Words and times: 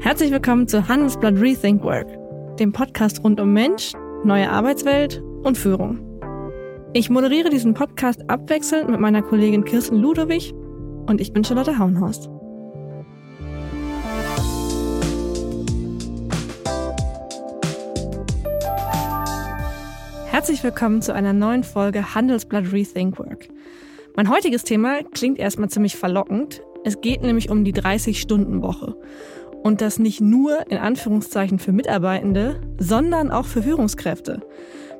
Herzlich 0.00 0.30
willkommen 0.30 0.68
zu 0.68 0.88
Handelsblatt 0.88 1.34
Rethink 1.40 1.82
Work, 1.82 2.06
dem 2.58 2.72
Podcast 2.72 3.24
rund 3.24 3.40
um 3.40 3.52
Mensch, 3.52 3.92
neue 4.24 4.50
Arbeitswelt 4.50 5.22
und 5.42 5.58
Führung. 5.58 5.98
Ich 6.92 7.10
moderiere 7.10 7.50
diesen 7.50 7.74
Podcast 7.74 8.28
abwechselnd 8.30 8.88
mit 8.88 9.00
meiner 9.00 9.22
Kollegin 9.22 9.64
Kirsten 9.64 9.96
Ludowig 9.96 10.54
und 11.06 11.20
ich 11.20 11.32
bin 11.32 11.44
Charlotte 11.44 11.78
Hauenhorst. 11.78 12.28
Herzlich 20.26 20.62
willkommen 20.62 21.02
zu 21.02 21.14
einer 21.14 21.32
neuen 21.32 21.64
Folge 21.64 22.14
Handelsblatt 22.14 22.72
Rethink 22.72 23.18
Work. 23.18 23.48
Mein 24.14 24.30
heutiges 24.30 24.62
Thema 24.62 25.02
klingt 25.02 25.38
erstmal 25.38 25.68
ziemlich 25.70 25.96
verlockend. 25.96 26.62
Es 26.84 27.00
geht 27.00 27.22
nämlich 27.22 27.50
um 27.50 27.64
die 27.64 27.74
30-Stunden-Woche. 27.74 28.94
Und 29.62 29.80
das 29.80 29.98
nicht 29.98 30.20
nur 30.20 30.70
in 30.70 30.78
Anführungszeichen 30.78 31.58
für 31.58 31.72
Mitarbeitende, 31.72 32.60
sondern 32.78 33.30
auch 33.30 33.46
für 33.46 33.62
Führungskräfte. 33.62 34.40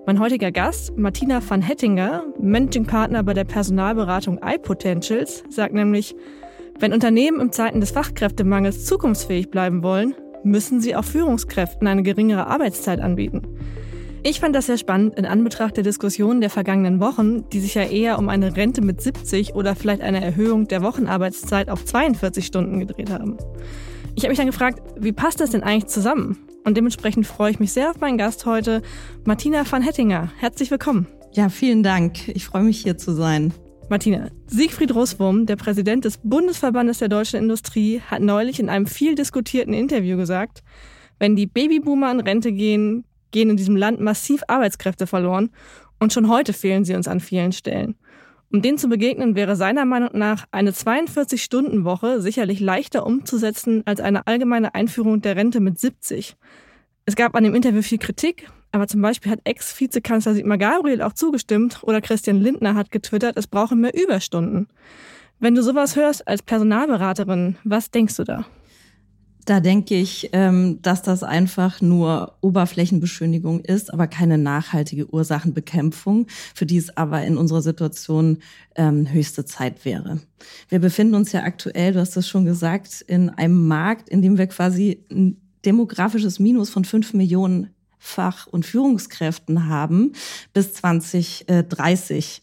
Mein 0.07 0.21
heutiger 0.21 0.53
Gast, 0.53 0.97
Martina 0.97 1.41
van 1.47 1.63
Hettinger, 1.63 2.25
Managing 2.41 2.87
Partner 2.87 3.23
bei 3.23 3.35
der 3.35 3.45
Personalberatung 3.45 4.41
iPotentials, 4.43 5.43
sagt 5.51 5.75
nämlich, 5.75 6.15
wenn 6.79 6.93
Unternehmen 6.93 7.41
im 7.41 7.53
Zeiten 7.53 7.81
des 7.81 7.91
Fachkräftemangels 7.91 8.85
zukunftsfähig 8.85 9.51
bleiben 9.51 9.83
wollen, 9.83 10.15
müssen 10.45 10.81
sie 10.81 10.95
auch 10.95 11.05
Führungskräften 11.05 11.89
eine 11.89 12.03
geringere 12.03 12.47
Arbeitszeit 12.47 13.01
anbieten. 13.01 13.43
Ich 14.23 14.41
fand 14.41 14.57
das 14.57 14.67
sehr 14.67 14.77
spannend 14.77 15.17
in 15.17 15.25
Anbetracht 15.25 15.77
der 15.77 15.85
Diskussionen 15.85 16.41
der 16.41 16.51
vergangenen 16.51 17.01
Wochen, 17.01 17.49
die 17.51 17.61
sich 17.61 17.75
ja 17.75 17.83
eher 17.83 18.19
um 18.19 18.29
eine 18.29 18.57
Rente 18.57 18.83
mit 18.83 19.01
70 19.01 19.55
oder 19.55 19.77
vielleicht 19.77 20.03
eine 20.03 20.25
Erhöhung 20.25 20.67
der 20.67 20.83
Wochenarbeitszeit 20.83 21.69
auf 21.69 21.85
42 21.85 22.45
Stunden 22.45 22.81
gedreht 22.81 23.11
haben. 23.11 23.37
Ich 24.17 24.23
habe 24.23 24.31
mich 24.31 24.39
dann 24.39 24.47
gefragt, 24.47 24.81
wie 24.99 25.13
passt 25.13 25.41
das 25.41 25.51
denn 25.51 25.63
eigentlich 25.63 25.89
zusammen? 25.89 26.39
Und 26.65 26.75
dementsprechend 26.75 27.27
freue 27.27 27.51
ich 27.51 27.61
mich 27.61 27.73
sehr 27.73 27.91
auf 27.91 28.01
meinen 28.01 28.17
Gast 28.17 28.47
heute, 28.47 28.81
Martina 29.27 29.71
van 29.71 29.83
Hettinger. 29.83 30.33
Herzlich 30.39 30.71
willkommen. 30.71 31.07
Ja, 31.33 31.51
vielen 31.51 31.83
Dank. 31.83 32.29
Ich 32.29 32.47
freue 32.47 32.63
mich 32.63 32.81
hier 32.81 32.97
zu 32.97 33.13
sein. 33.13 33.53
Martina, 33.91 34.31
Siegfried 34.47 34.95
Roswurm, 34.95 35.45
der 35.45 35.57
Präsident 35.57 36.07
des 36.07 36.17
Bundesverbandes 36.23 36.99
der 36.99 37.09
deutschen 37.09 37.41
Industrie, 37.41 38.01
hat 38.01 38.23
neulich 38.23 38.59
in 38.59 38.71
einem 38.71 38.87
viel 38.87 39.17
diskutierten 39.17 39.75
Interview 39.75 40.17
gesagt, 40.17 40.63
wenn 41.19 41.37
die 41.37 41.47
Babyboomer 41.47 42.11
in 42.11 42.21
Rente 42.21 42.53
gehen, 42.53 43.05
gehen 43.33 43.51
in 43.51 43.59
diesem 43.59 43.77
Land 43.77 44.01
massiv 44.01 44.43
Arbeitskräfte 44.49 45.07
verloren 45.07 45.51
und 46.01 46.15
schon 46.15 46.31
heute 46.31 46.55
fehlen 46.55 46.87
sie 46.87 46.95
uns 46.95 47.07
an 47.07 47.21
vielen 47.21 47.53
Stellen. 47.53 47.97
Um 48.53 48.63
denen 48.63 48.79
zu 48.79 48.89
begegnen, 48.89 49.35
wäre 49.35 49.57
seiner 49.57 49.85
Meinung 49.85 50.11
nach 50.13 50.47
eine 50.53 50.71
42-Stunden-Woche 50.71 52.21
sicherlich 52.21 52.61
leichter 52.61 53.05
umzusetzen 53.05 53.83
als 53.87 54.01
eine 54.01 54.27
allgemeine 54.27 54.75
Einführung 54.75 55.21
der 55.21 55.37
Rente 55.37 55.61
mit 55.61 55.81
70. 55.81 56.37
Es 57.05 57.17
gab 57.17 57.35
an 57.35 57.45
dem 57.45 57.55
Interview 57.55 57.83
viel 57.83 57.99
Kritik, 57.99 58.49
aber 58.73 58.87
zum 58.87 59.03
Beispiel 59.03 59.33
hat 59.33 59.41
Ex-Vizekanzler 59.45 60.35
Sigmar 60.35 60.59
Gabriel 60.59 61.03
auch 61.03 61.13
zugestimmt 61.13 61.83
oder 61.83 62.01
Christian 62.01 62.41
Lindner 62.41 62.75
hat 62.75 62.91
getwittert, 62.91 63.37
es 63.37 63.47
brauche 63.47 63.75
mehr 63.75 63.95
Überstunden. 63.95 64.69
Wenn 65.39 65.55
du 65.55 65.63
sowas 65.63 65.97
hörst 65.97 66.27
als 66.27 66.43
Personalberaterin, 66.43 67.57
was 67.65 67.91
denkst 67.91 68.17
du 68.17 68.25
da? 68.25 68.47
Da 69.47 69.61
denke 69.61 69.95
ich, 69.95 70.31
ähm, 70.33 70.81
dass 70.83 71.03
das 71.03 71.23
einfach 71.23 71.81
nur 71.81 72.37
Oberflächenbeschönigung 72.41 73.61
ist, 73.61 73.93
aber 73.93 74.09
keine 74.09 74.39
nachhaltige 74.39 75.09
Ursachenbekämpfung, 75.09 76.27
für 76.53 76.67
die 76.67 76.77
es 76.77 76.97
aber 76.97 77.23
in 77.23 77.37
unserer 77.37 77.63
Situation 77.63 78.39
ähm, 78.75 79.11
höchste 79.11 79.45
Zeit 79.45 79.85
wäre. 79.85 80.21
Wir 80.69 80.81
befinden 80.81 81.15
uns 81.15 81.31
ja 81.31 81.45
aktuell, 81.45 81.93
du 81.93 82.01
hast 82.01 82.17
es 82.17 82.29
schon 82.29 82.45
gesagt, 82.45 83.03
in 83.07 83.31
einem 83.31 83.69
Markt, 83.69 84.09
in 84.09 84.21
dem 84.21 84.37
wir 84.37 84.49
quasi 84.49 85.05
ein 85.13 85.41
demografisches 85.65 86.41
Minus 86.41 86.69
von 86.69 86.85
fünf 86.85 87.15
Millionen 87.15 87.71
Fach- 87.99 88.47
und 88.47 88.67
Führungskräften 88.67 89.69
haben 89.69 90.13
bis 90.53 90.75
2030. 90.75 92.43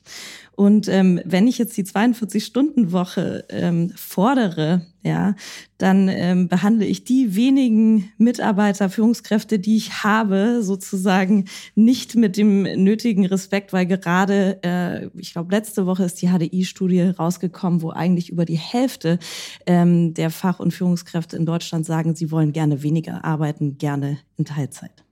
Und 0.55 0.87
ähm, 0.87 1.19
wenn 1.25 1.47
ich 1.47 1.57
jetzt 1.57 1.75
die 1.77 1.83
42-Stunden-Woche 1.83 3.45
ähm, 3.49 3.91
fordere, 3.95 4.85
ja, 5.01 5.35
dann 5.77 6.07
ähm, 6.07 6.47
behandle 6.47 6.85
ich 6.85 7.03
die 7.03 7.35
wenigen 7.35 8.11
Mitarbeiter, 8.17 8.89
Führungskräfte, 8.89 9.59
die 9.59 9.75
ich 9.75 10.03
habe, 10.03 10.61
sozusagen 10.61 11.45
nicht 11.75 12.15
mit 12.15 12.37
dem 12.37 12.63
nötigen 12.63 13.25
Respekt, 13.25 13.73
weil 13.73 13.85
gerade, 13.85 14.59
äh, 14.63 15.07
ich 15.19 15.33
glaube, 15.33 15.53
letzte 15.53 15.85
Woche 15.85 16.05
ist 16.05 16.21
die 16.21 16.27
HDI-Studie 16.27 17.01
rausgekommen, 17.01 17.81
wo 17.81 17.89
eigentlich 17.89 18.29
über 18.29 18.45
die 18.45 18.57
Hälfte 18.57 19.19
ähm, 19.65 20.13
der 20.13 20.29
Fach- 20.29 20.59
und 20.59 20.73
Führungskräfte 20.73 21.35
in 21.35 21.45
Deutschland 21.45 21.85
sagen, 21.85 22.15
sie 22.15 22.31
wollen 22.31 22.53
gerne 22.53 22.83
weniger 22.83 23.25
arbeiten, 23.25 23.77
gerne 23.77 24.19
in 24.37 24.45
Teilzeit. 24.45 25.03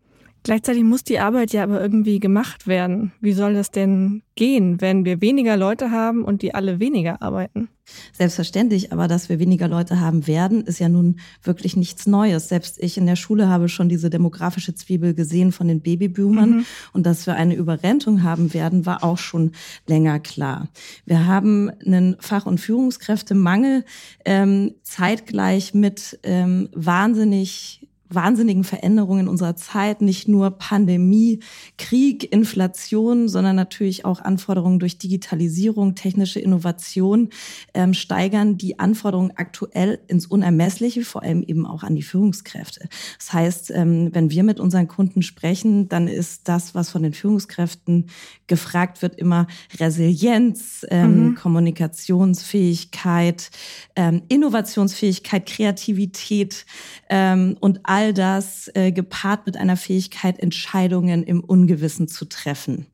Gleichzeitig 0.44 0.84
muss 0.84 1.04
die 1.04 1.20
Arbeit 1.20 1.54
ja 1.54 1.64
aber 1.64 1.80
irgendwie 1.80 2.20
gemacht 2.20 2.66
werden. 2.66 3.12
Wie 3.22 3.34
soll 3.34 3.54
das 3.54 3.70
denn 3.70 4.24
gehen, 4.36 4.82
wenn 4.82 5.06
wir 5.06 5.22
weniger 5.22 5.56
Leute 5.56 5.92
haben 5.92 6.24
und 6.24 6.42
die 6.42 6.56
alle 6.56 6.80
weniger 6.80 7.22
arbeiten? 7.22 7.70
Selbstverständlich, 8.14 8.92
aber 8.92 9.08
dass 9.08 9.30
wir 9.30 9.40
weniger 9.40 9.68
Leute 9.68 10.00
haben 10.00 10.26
werden, 10.26 10.62
ist 10.62 10.80
ja 10.80 10.90
nun 10.90 11.20
wirklich 11.44 11.76
nichts 11.76 12.08
Neues. 12.08 12.50
Selbst 12.50 12.82
ich 12.82 12.98
in 12.98 13.06
der 13.06 13.16
Schule 13.16 13.50
habe 13.50 13.70
schon 13.70 13.90
diese 13.90 14.10
demografische 14.10 14.74
Zwiebel 14.74 15.14
gesehen 15.14 15.52
von 15.52 15.68
den 15.68 15.82
Babyboomern. 15.82 16.50
Mhm. 16.50 16.66
Und 16.94 17.06
dass 17.06 17.28
wir 17.28 17.36
eine 17.36 17.56
Überrentung 17.56 18.24
haben 18.24 18.54
werden, 18.54 18.86
war 18.86 19.04
auch 19.04 19.18
schon 19.18 19.52
länger 19.88 20.20
klar. 20.20 20.70
Wir 21.06 21.28
haben 21.28 21.70
einen 21.86 22.16
Fach- 22.20 22.46
und 22.46 22.60
Führungskräftemangel 22.60 23.86
ähm, 24.26 24.74
zeitgleich 24.84 25.74
mit 25.74 26.20
ähm, 26.24 26.70
wahnsinnig 26.74 27.88
wahnsinnigen 28.14 28.64
Veränderungen 28.64 29.28
unserer 29.28 29.56
Zeit, 29.56 30.02
nicht 30.02 30.28
nur 30.28 30.52
Pandemie, 30.52 31.40
Krieg, 31.78 32.32
Inflation, 32.32 33.30
sondern 33.30 33.56
natürlich 33.56 34.06
auch 34.06 34.22
Anforderungen 34.22 34.80
durch 34.80 34.98
Digitalisierung, 34.98 35.96
technische 35.96 36.40
Innovation 36.40 37.30
ähm, 37.74 37.94
steigern 37.94 38.58
die 38.58 38.80
Anforderungen 38.80 39.32
aktuell 39.36 40.00
ins 40.08 40.26
Unermessliche, 40.26 41.04
vor 41.04 41.24
allem 41.24 41.44
eben 41.44 41.66
auch 41.66 41.84
an 41.84 41.96
die 41.96 42.02
Führungskräfte. 42.02 42.88
Das 43.18 43.34
heißt, 43.34 43.72
ähm, 43.72 44.10
wenn 44.14 44.30
wir 44.30 44.44
mit 44.44 44.60
unseren 44.60 44.88
Kunden 44.88 45.22
sprechen, 45.22 45.90
dann 45.90 46.08
ist 46.08 46.48
das, 46.48 46.76
was 46.76 46.90
von 46.90 47.04
den 47.04 47.14
Führungskräften 47.14 48.08
gefragt 48.48 49.02
wird, 49.02 49.16
immer 49.16 49.48
Resilienz, 49.80 50.86
ähm, 50.90 51.30
mhm. 51.30 51.36
Kommunikationsfähigkeit, 51.36 53.50
ähm, 53.96 54.22
Innovationsfähigkeit, 54.28 55.46
Kreativität 55.46 56.66
ähm, 57.10 57.56
und 57.60 57.82
all 57.84 58.01
all 58.02 58.14
das 58.16 58.72
äh, 58.74 58.92
gepaart 58.92 59.46
mit 59.46 59.58
einer 59.58 59.78
Fähigkeit, 59.78 60.40
Entscheidungen 60.40 61.22
im 61.24 61.44
Ungewissen 61.44 62.08
zu 62.08 62.26
treffen. 62.26 62.88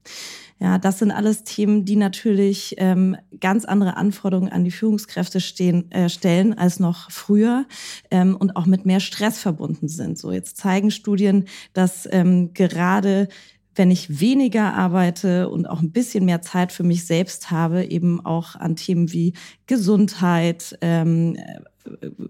Ja, 0.59 0.79
das 0.79 0.99
sind 0.99 1.11
alles 1.11 1.43
Themen, 1.43 1.85
die 1.85 1.95
natürlich 1.95 2.75
ähm, 2.77 3.15
ganz 3.39 3.63
andere 3.63 3.95
Anforderungen 3.95 4.51
an 4.51 4.65
die 4.65 4.71
Führungskräfte 4.71 5.39
stehen, 5.39 5.89
äh, 5.91 6.09
stellen 6.09 6.57
als 6.57 6.79
noch 6.81 7.09
früher 7.09 7.65
ähm, 8.11 8.35
und 8.35 8.57
auch 8.57 8.65
mit 8.65 8.85
mehr 8.85 8.99
Stress 8.99 9.39
verbunden 9.39 9.87
sind. 9.87 10.17
So 10.17 10.31
jetzt 10.31 10.57
zeigen 10.57 10.91
Studien, 10.91 11.45
dass 11.73 12.07
ähm, 12.11 12.53
gerade 12.53 13.29
wenn 13.77 13.91
ich 13.91 14.19
weniger 14.19 14.73
arbeite 14.73 15.49
und 15.49 15.69
auch 15.69 15.81
ein 15.81 15.91
bisschen 15.91 16.25
mehr 16.25 16.41
Zeit 16.41 16.71
für 16.71 16.83
mich 16.83 17.05
selbst 17.05 17.51
habe, 17.51 17.85
eben 17.85 18.25
auch 18.25 18.55
an 18.55 18.75
Themen 18.75 19.11
wie 19.11 19.33
Gesundheit, 19.65 20.77
ähm, 20.81 21.37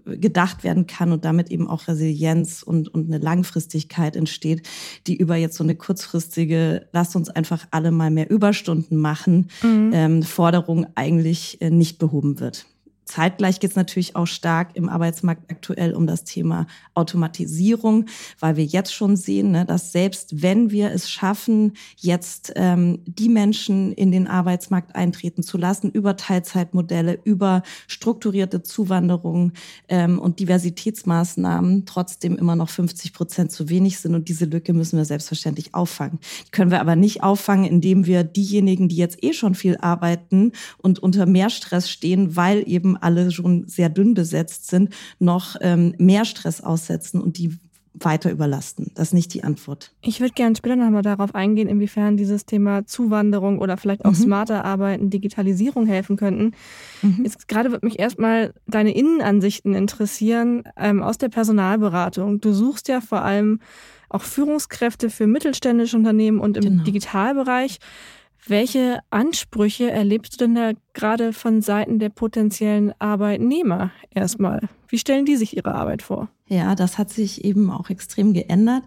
gedacht 0.04 0.64
werden 0.64 0.86
kann 0.86 1.12
und 1.12 1.24
damit 1.24 1.50
eben 1.50 1.68
auch 1.68 1.88
Resilienz 1.88 2.62
und, 2.62 2.88
und 2.88 3.08
eine 3.08 3.18
Langfristigkeit 3.18 4.16
entsteht, 4.16 4.68
die 5.06 5.16
über 5.16 5.36
jetzt 5.36 5.56
so 5.56 5.64
eine 5.64 5.74
kurzfristige, 5.74 6.86
lasst 6.92 7.16
uns 7.16 7.28
einfach 7.28 7.66
alle 7.70 7.90
mal 7.90 8.10
mehr 8.10 8.30
Überstunden 8.30 8.98
machen, 8.98 9.50
mhm. 9.62 9.90
ähm, 9.92 10.22
Forderung 10.22 10.86
eigentlich 10.94 11.60
äh, 11.60 11.70
nicht 11.70 11.98
behoben 11.98 12.40
wird. 12.40 12.66
Zeitgleich 13.08 13.58
geht 13.58 13.70
es 13.70 13.76
natürlich 13.76 14.16
auch 14.16 14.26
stark 14.26 14.76
im 14.76 14.90
Arbeitsmarkt 14.90 15.50
aktuell 15.50 15.94
um 15.94 16.06
das 16.06 16.24
Thema 16.24 16.66
Automatisierung, 16.92 18.04
weil 18.38 18.56
wir 18.56 18.64
jetzt 18.66 18.92
schon 18.92 19.16
sehen, 19.16 19.50
ne, 19.50 19.64
dass 19.64 19.92
selbst 19.92 20.42
wenn 20.42 20.70
wir 20.70 20.92
es 20.92 21.10
schaffen, 21.10 21.72
jetzt 21.96 22.52
ähm, 22.56 23.00
die 23.06 23.30
Menschen 23.30 23.92
in 23.92 24.12
den 24.12 24.26
Arbeitsmarkt 24.26 24.94
eintreten 24.94 25.42
zu 25.42 25.56
lassen, 25.56 25.90
über 25.90 26.16
Teilzeitmodelle, 26.16 27.18
über 27.24 27.62
strukturierte 27.86 28.62
Zuwanderung 28.62 29.52
ähm, 29.88 30.18
und 30.18 30.38
Diversitätsmaßnahmen, 30.38 31.86
trotzdem 31.86 32.36
immer 32.36 32.56
noch 32.56 32.68
50 32.68 33.14
Prozent 33.14 33.52
zu 33.52 33.70
wenig 33.70 34.00
sind. 34.00 34.14
Und 34.14 34.28
diese 34.28 34.44
Lücke 34.44 34.74
müssen 34.74 34.98
wir 34.98 35.06
selbstverständlich 35.06 35.74
auffangen. 35.74 36.18
Die 36.46 36.50
können 36.50 36.70
wir 36.70 36.82
aber 36.82 36.94
nicht 36.94 37.22
auffangen, 37.22 37.64
indem 37.64 38.04
wir 38.04 38.22
diejenigen, 38.22 38.88
die 38.88 38.96
jetzt 38.96 39.24
eh 39.24 39.32
schon 39.32 39.54
viel 39.54 39.78
arbeiten 39.78 40.52
und 40.76 40.98
unter 40.98 41.24
mehr 41.24 41.48
Stress 41.48 41.88
stehen, 41.90 42.36
weil 42.36 42.68
eben 42.68 42.97
alle 43.02 43.30
schon 43.30 43.66
sehr 43.66 43.88
dünn 43.88 44.14
besetzt 44.14 44.68
sind, 44.68 44.94
noch 45.18 45.56
ähm, 45.60 45.94
mehr 45.98 46.24
Stress 46.24 46.60
aussetzen 46.60 47.20
und 47.20 47.38
die 47.38 47.58
weiter 48.04 48.30
überlasten. 48.30 48.92
Das 48.94 49.08
ist 49.08 49.14
nicht 49.14 49.34
die 49.34 49.44
Antwort. 49.44 49.92
Ich 50.02 50.20
würde 50.20 50.32
gerne 50.34 50.56
später 50.56 50.76
nochmal 50.76 51.02
darauf 51.02 51.34
eingehen, 51.34 51.68
inwiefern 51.68 52.16
dieses 52.16 52.46
Thema 52.46 52.86
Zuwanderung 52.86 53.58
oder 53.58 53.76
vielleicht 53.76 54.04
auch 54.04 54.12
mhm. 54.12 54.16
smarter 54.16 54.64
Arbeiten, 54.64 55.10
Digitalisierung 55.10 55.86
helfen 55.86 56.16
könnten. 56.16 56.52
Mhm. 57.02 57.24
Jetzt 57.24 57.48
gerade 57.48 57.70
würde 57.70 57.86
mich 57.86 57.98
erstmal 57.98 58.54
deine 58.66 58.94
Innenansichten 58.94 59.74
interessieren 59.74 60.64
ähm, 60.76 61.02
aus 61.02 61.18
der 61.18 61.28
Personalberatung. 61.28 62.40
Du 62.40 62.52
suchst 62.52 62.88
ja 62.88 63.00
vor 63.00 63.22
allem 63.22 63.60
auch 64.08 64.22
Führungskräfte 64.22 65.10
für 65.10 65.26
mittelständische 65.26 65.96
Unternehmen 65.96 66.40
und 66.40 66.56
im 66.56 66.62
genau. 66.62 66.84
Digitalbereich. 66.84 67.78
Welche 68.46 69.00
Ansprüche 69.10 69.90
erlebst 69.90 70.34
du 70.34 70.44
denn 70.44 70.54
da 70.54 70.72
gerade 70.98 71.32
von 71.32 71.62
Seiten 71.62 72.00
der 72.00 72.08
potenziellen 72.08 72.92
Arbeitnehmer 72.98 73.92
erstmal? 74.10 74.68
Wie 74.88 74.98
stellen 74.98 75.26
die 75.26 75.36
sich 75.36 75.56
ihre 75.56 75.74
Arbeit 75.74 76.02
vor? 76.02 76.28
Ja, 76.50 76.74
das 76.74 76.96
hat 76.96 77.10
sich 77.10 77.44
eben 77.44 77.70
auch 77.70 77.90
extrem 77.90 78.32
geändert 78.32 78.82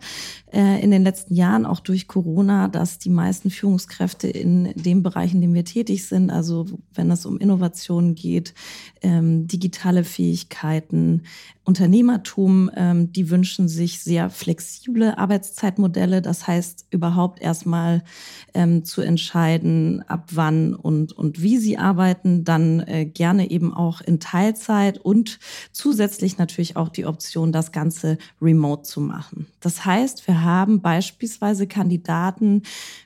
äh, 0.52 0.82
in 0.82 0.90
den 0.90 1.04
letzten 1.04 1.36
Jahren, 1.36 1.68
auch 1.68 1.80
durch 1.80 2.08
Corona, 2.08 2.68
dass 2.68 2.98
die 2.98 3.12
meisten 3.12 3.52
Führungskräfte 3.52 4.28
in 4.28 4.74
dem 4.74 5.04
Bereich, 5.04 5.36
in 5.36 5.42
dem 5.42 5.54
wir 5.54 5.64
tätig 5.64 6.08
sind, 6.08 6.32
also 6.32 6.66
wenn 6.96 7.12
es 7.12 7.28
um 7.28 7.38
Innovationen 7.38 8.16
geht, 8.16 8.56
ähm, 9.04 9.46
digitale 9.46 10.04
Fähigkeiten, 10.04 11.22
Unternehmertum, 11.64 12.72
ähm, 12.76 13.14
die 13.14 13.30
wünschen 13.30 13.68
sich 13.68 14.00
sehr 14.00 14.32
flexible 14.32 15.14
Arbeitszeitmodelle. 15.16 16.24
Das 16.24 16.48
heißt, 16.48 16.88
überhaupt 16.90 17.40
erstmal 17.40 18.04
ähm, 18.56 18.84
zu 18.84 19.02
entscheiden, 19.02 20.04
ab 20.08 20.30
wann 20.32 20.74
und, 20.74 21.14
und 21.14 21.44
wie 21.44 21.60
sie 21.60 21.78
arbeiten, 21.78 22.01
dann 22.44 22.82
äh, 22.82 23.06
gerne 23.06 23.50
eben 23.50 23.74
auch 23.74 24.02
in 24.02 24.20
Teilzeit 24.20 24.98
und 24.98 25.40
zusätzlich 25.72 26.38
natürlich 26.38 26.76
auch 26.76 26.90
die 26.90 27.06
Option, 27.06 27.52
das 27.52 27.72
Ganze 27.72 28.18
remote 28.42 28.84
zu 28.84 29.02
machen. 29.02 29.48
Das 29.60 29.86
heißt, 29.86 30.28
wir 30.28 30.44
haben 30.44 30.82
beispielsweise 30.82 31.68
Kandidaten, 31.68 32.64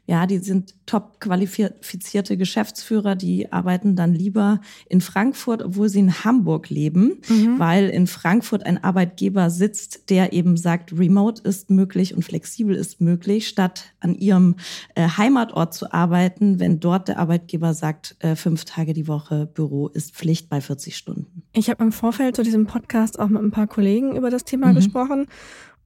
ja, 0.08 0.26
die 0.26 0.40
sind 0.40 0.74
top 0.86 1.20
qualifizierte 1.20 2.38
Geschäftsführer, 2.38 3.16
die 3.16 3.52
arbeiten 3.52 3.96
dann 3.96 4.14
lieber 4.14 4.62
in 4.88 5.02
Frankfurt, 5.02 5.64
obwohl 5.64 5.90
sie 5.90 6.00
in 6.00 6.24
Hamburg 6.24 6.70
leben, 6.70 7.22
mhm. 7.28 7.60
weil 7.60 7.90
in 7.90 8.08
Frankfurt 8.08 8.66
ein 8.66 8.84
Arbeitgeber 8.84 9.50
sitzt, 9.50 10.10
der 10.10 10.34
eben 10.34 10.58
sagt, 10.58 10.98
remote 10.98 11.42
ist 11.42 11.70
möglich 11.70 12.16
und 12.16 12.24
flexibel 12.24 12.76
ist 12.76 13.02
möglich, 13.02 13.48
statt 13.48 13.94
an 14.00 14.16
ihrem 14.16 14.56
äh, 14.94 15.08
Heimatort 15.08 15.74
zu 15.74 15.92
arbeiten, 15.92 16.60
wenn 16.60 16.80
dort 16.80 17.08
der 17.08 17.20
Arbeitgeber 17.20 17.74
sagt, 17.74 18.16
äh, 18.20 18.36
fünf 18.36 18.66
Tage 18.76 18.94
die 18.94 19.08
Woche 19.08 19.46
Büro 19.46 19.88
ist 19.88 20.14
Pflicht 20.14 20.50
bei 20.50 20.60
40 20.60 20.98
Stunden. 20.98 21.44
Ich 21.54 21.70
habe 21.70 21.82
im 21.82 21.94
Vorfeld 21.94 22.36
zu 22.36 22.44
diesem 22.44 22.68
Podcast 22.68 23.18
auch 23.18 23.30
mit 23.30 23.42
ein 23.42 23.52
paar 23.52 23.68
Kollegen 23.68 24.18
über 24.18 24.30
das 24.30 24.44
Thema 24.44 24.72
mhm. 24.72 24.76
gesprochen. 24.76 25.28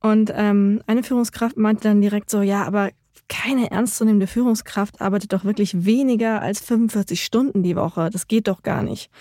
Und 0.02 0.32
ähm, 0.36 0.82
eine 0.88 1.04
Führungskraft 1.04 1.56
meinte 1.56 1.84
dann 1.84 2.02
direkt 2.02 2.32
so, 2.32 2.42
ja, 2.42 2.64
aber 2.64 2.90
keine 3.28 3.70
ernstzunehmende 3.70 4.26
Führungskraft 4.26 5.02
arbeitet 5.02 5.34
doch 5.34 5.44
wirklich 5.44 5.86
weniger 5.86 6.42
als 6.42 6.62
45 6.62 7.24
Stunden 7.24 7.62
die 7.62 7.76
Woche. 7.76 8.10
Das 8.12 8.28
geht 8.28 8.48
doch 8.48 8.64
gar 8.64 8.82
nicht. 8.82 9.12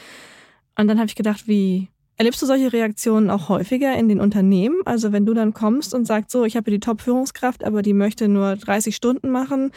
Und 0.78 0.88
dann 0.88 0.96
habe 0.96 1.08
ich 1.08 1.14
gedacht, 1.14 1.46
wie 1.46 1.88
erlebst 2.16 2.40
du 2.40 2.46
solche 2.46 2.72
Reaktionen 2.72 3.28
auch 3.28 3.50
häufiger 3.50 3.94
in 3.98 4.08
den 4.08 4.18
Unternehmen? 4.18 4.76
Also 4.86 5.12
wenn 5.12 5.26
du 5.26 5.34
dann 5.34 5.52
kommst 5.52 5.92
und 5.92 6.06
sagst, 6.06 6.30
so, 6.30 6.46
ich 6.46 6.56
habe 6.56 6.70
die 6.70 6.80
Top-Führungskraft, 6.80 7.64
aber 7.64 7.82
die 7.82 7.92
möchte 7.92 8.28
nur 8.28 8.56
30 8.56 8.96
Stunden 8.96 9.28
machen 9.28 9.72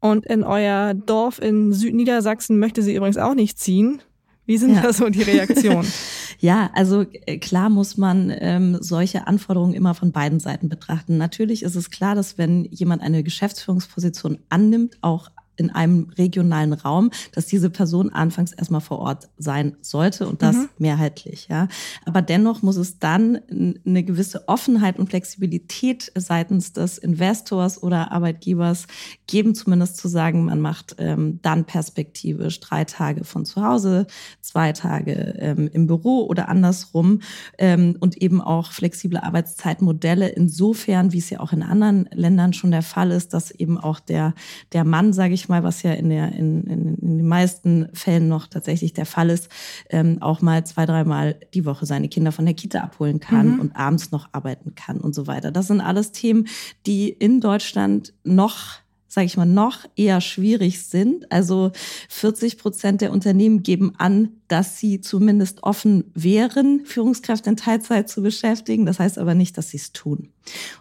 und 0.00 0.26
in 0.26 0.42
euer 0.42 0.94
Dorf 0.94 1.40
in 1.40 1.72
Südniedersachsen 1.72 2.58
möchte 2.58 2.82
sie 2.82 2.94
übrigens 2.94 3.18
auch 3.18 3.34
nicht 3.34 3.58
ziehen. 3.58 4.02
Wie 4.46 4.58
sind 4.58 4.74
ja. 4.74 4.82
da 4.82 4.92
so 4.92 5.08
die 5.08 5.22
Reaktionen? 5.22 5.86
ja, 6.40 6.70
also 6.74 7.04
äh, 7.26 7.38
klar 7.38 7.70
muss 7.70 7.96
man 7.96 8.32
ähm, 8.36 8.78
solche 8.80 9.26
Anforderungen 9.26 9.74
immer 9.74 9.94
von 9.94 10.10
beiden 10.10 10.40
Seiten 10.40 10.68
betrachten. 10.68 11.18
Natürlich 11.18 11.62
ist 11.62 11.76
es 11.76 11.90
klar, 11.90 12.14
dass 12.14 12.36
wenn 12.36 12.64
jemand 12.64 13.02
eine 13.02 13.22
Geschäftsführungsposition 13.22 14.40
annimmt, 14.48 14.98
auch 15.02 15.30
in 15.60 15.70
einem 15.70 16.10
regionalen 16.16 16.72
Raum, 16.72 17.10
dass 17.32 17.46
diese 17.46 17.68
Person 17.68 18.10
anfangs 18.10 18.52
erstmal 18.52 18.80
vor 18.80 18.98
Ort 18.98 19.28
sein 19.36 19.76
sollte 19.82 20.26
und 20.26 20.40
das 20.42 20.56
mhm. 20.56 20.68
mehrheitlich, 20.78 21.48
ja. 21.50 21.68
Aber 22.06 22.22
dennoch 22.22 22.62
muss 22.62 22.76
es 22.76 22.98
dann 22.98 23.40
eine 23.86 24.02
gewisse 24.02 24.48
Offenheit 24.48 24.98
und 24.98 25.10
Flexibilität 25.10 26.10
seitens 26.16 26.72
des 26.72 26.96
Investors 26.96 27.82
oder 27.82 28.10
Arbeitgebers 28.10 28.86
geben, 29.26 29.54
zumindest 29.54 29.98
zu 29.98 30.08
sagen, 30.08 30.46
man 30.46 30.60
macht 30.60 30.96
ähm, 30.98 31.40
dann 31.42 31.66
perspektivisch 31.66 32.58
drei 32.60 32.84
Tage 32.84 33.24
von 33.24 33.44
zu 33.44 33.62
Hause, 33.62 34.06
zwei 34.40 34.72
Tage 34.72 35.34
ähm, 35.38 35.68
im 35.70 35.86
Büro 35.86 36.24
oder 36.26 36.48
andersrum 36.48 37.20
ähm, 37.58 37.96
und 38.00 38.16
eben 38.16 38.40
auch 38.40 38.72
flexible 38.72 39.18
Arbeitszeitmodelle 39.18 40.28
insofern, 40.28 41.12
wie 41.12 41.18
es 41.18 41.28
ja 41.28 41.40
auch 41.40 41.52
in 41.52 41.62
anderen 41.62 42.08
Ländern 42.12 42.54
schon 42.54 42.70
der 42.70 42.82
Fall 42.82 43.10
ist, 43.10 43.34
dass 43.34 43.50
eben 43.50 43.76
auch 43.76 44.00
der, 44.00 44.32
der 44.72 44.84
Mann, 44.84 45.12
sage 45.12 45.34
ich 45.34 45.49
mal, 45.50 45.62
was 45.62 45.82
ja 45.82 45.92
in, 45.92 46.08
der, 46.08 46.32
in, 46.32 46.62
in, 46.64 46.94
in 46.96 47.18
den 47.18 47.28
meisten 47.28 47.88
Fällen 47.92 48.28
noch 48.28 48.46
tatsächlich 48.46 48.94
der 48.94 49.06
Fall 49.06 49.30
ist, 49.30 49.48
ähm, 49.90 50.18
auch 50.20 50.40
mal 50.40 50.64
zwei, 50.64 50.86
dreimal 50.86 51.36
die 51.52 51.66
Woche 51.66 51.84
seine 51.84 52.08
Kinder 52.08 52.32
von 52.32 52.46
der 52.46 52.54
Kita 52.54 52.80
abholen 52.80 53.20
kann 53.20 53.54
mhm. 53.54 53.60
und 53.60 53.76
abends 53.76 54.10
noch 54.10 54.28
arbeiten 54.32 54.74
kann 54.74 54.98
und 54.98 55.14
so 55.14 55.26
weiter. 55.26 55.50
Das 55.50 55.66
sind 55.66 55.80
alles 55.80 56.12
Themen, 56.12 56.46
die 56.86 57.10
in 57.10 57.40
Deutschland 57.40 58.14
noch 58.24 58.80
sage 59.12 59.26
ich 59.26 59.36
mal, 59.36 59.44
noch 59.44 59.86
eher 59.96 60.20
schwierig 60.20 60.86
sind. 60.86 61.32
Also 61.32 61.72
40 62.08 62.58
Prozent 62.58 63.00
der 63.00 63.10
Unternehmen 63.10 63.64
geben 63.64 63.92
an, 63.98 64.39
dass 64.50 64.78
sie 64.78 65.00
zumindest 65.00 65.62
offen 65.62 66.10
wären, 66.12 66.84
Führungskräfte 66.84 67.48
in 67.50 67.56
Teilzeit 67.56 68.08
zu 68.08 68.20
beschäftigen. 68.20 68.84
Das 68.84 68.98
heißt 68.98 69.16
aber 69.18 69.34
nicht, 69.34 69.56
dass 69.56 69.70
sie 69.70 69.76
es 69.76 69.92
tun. 69.92 70.30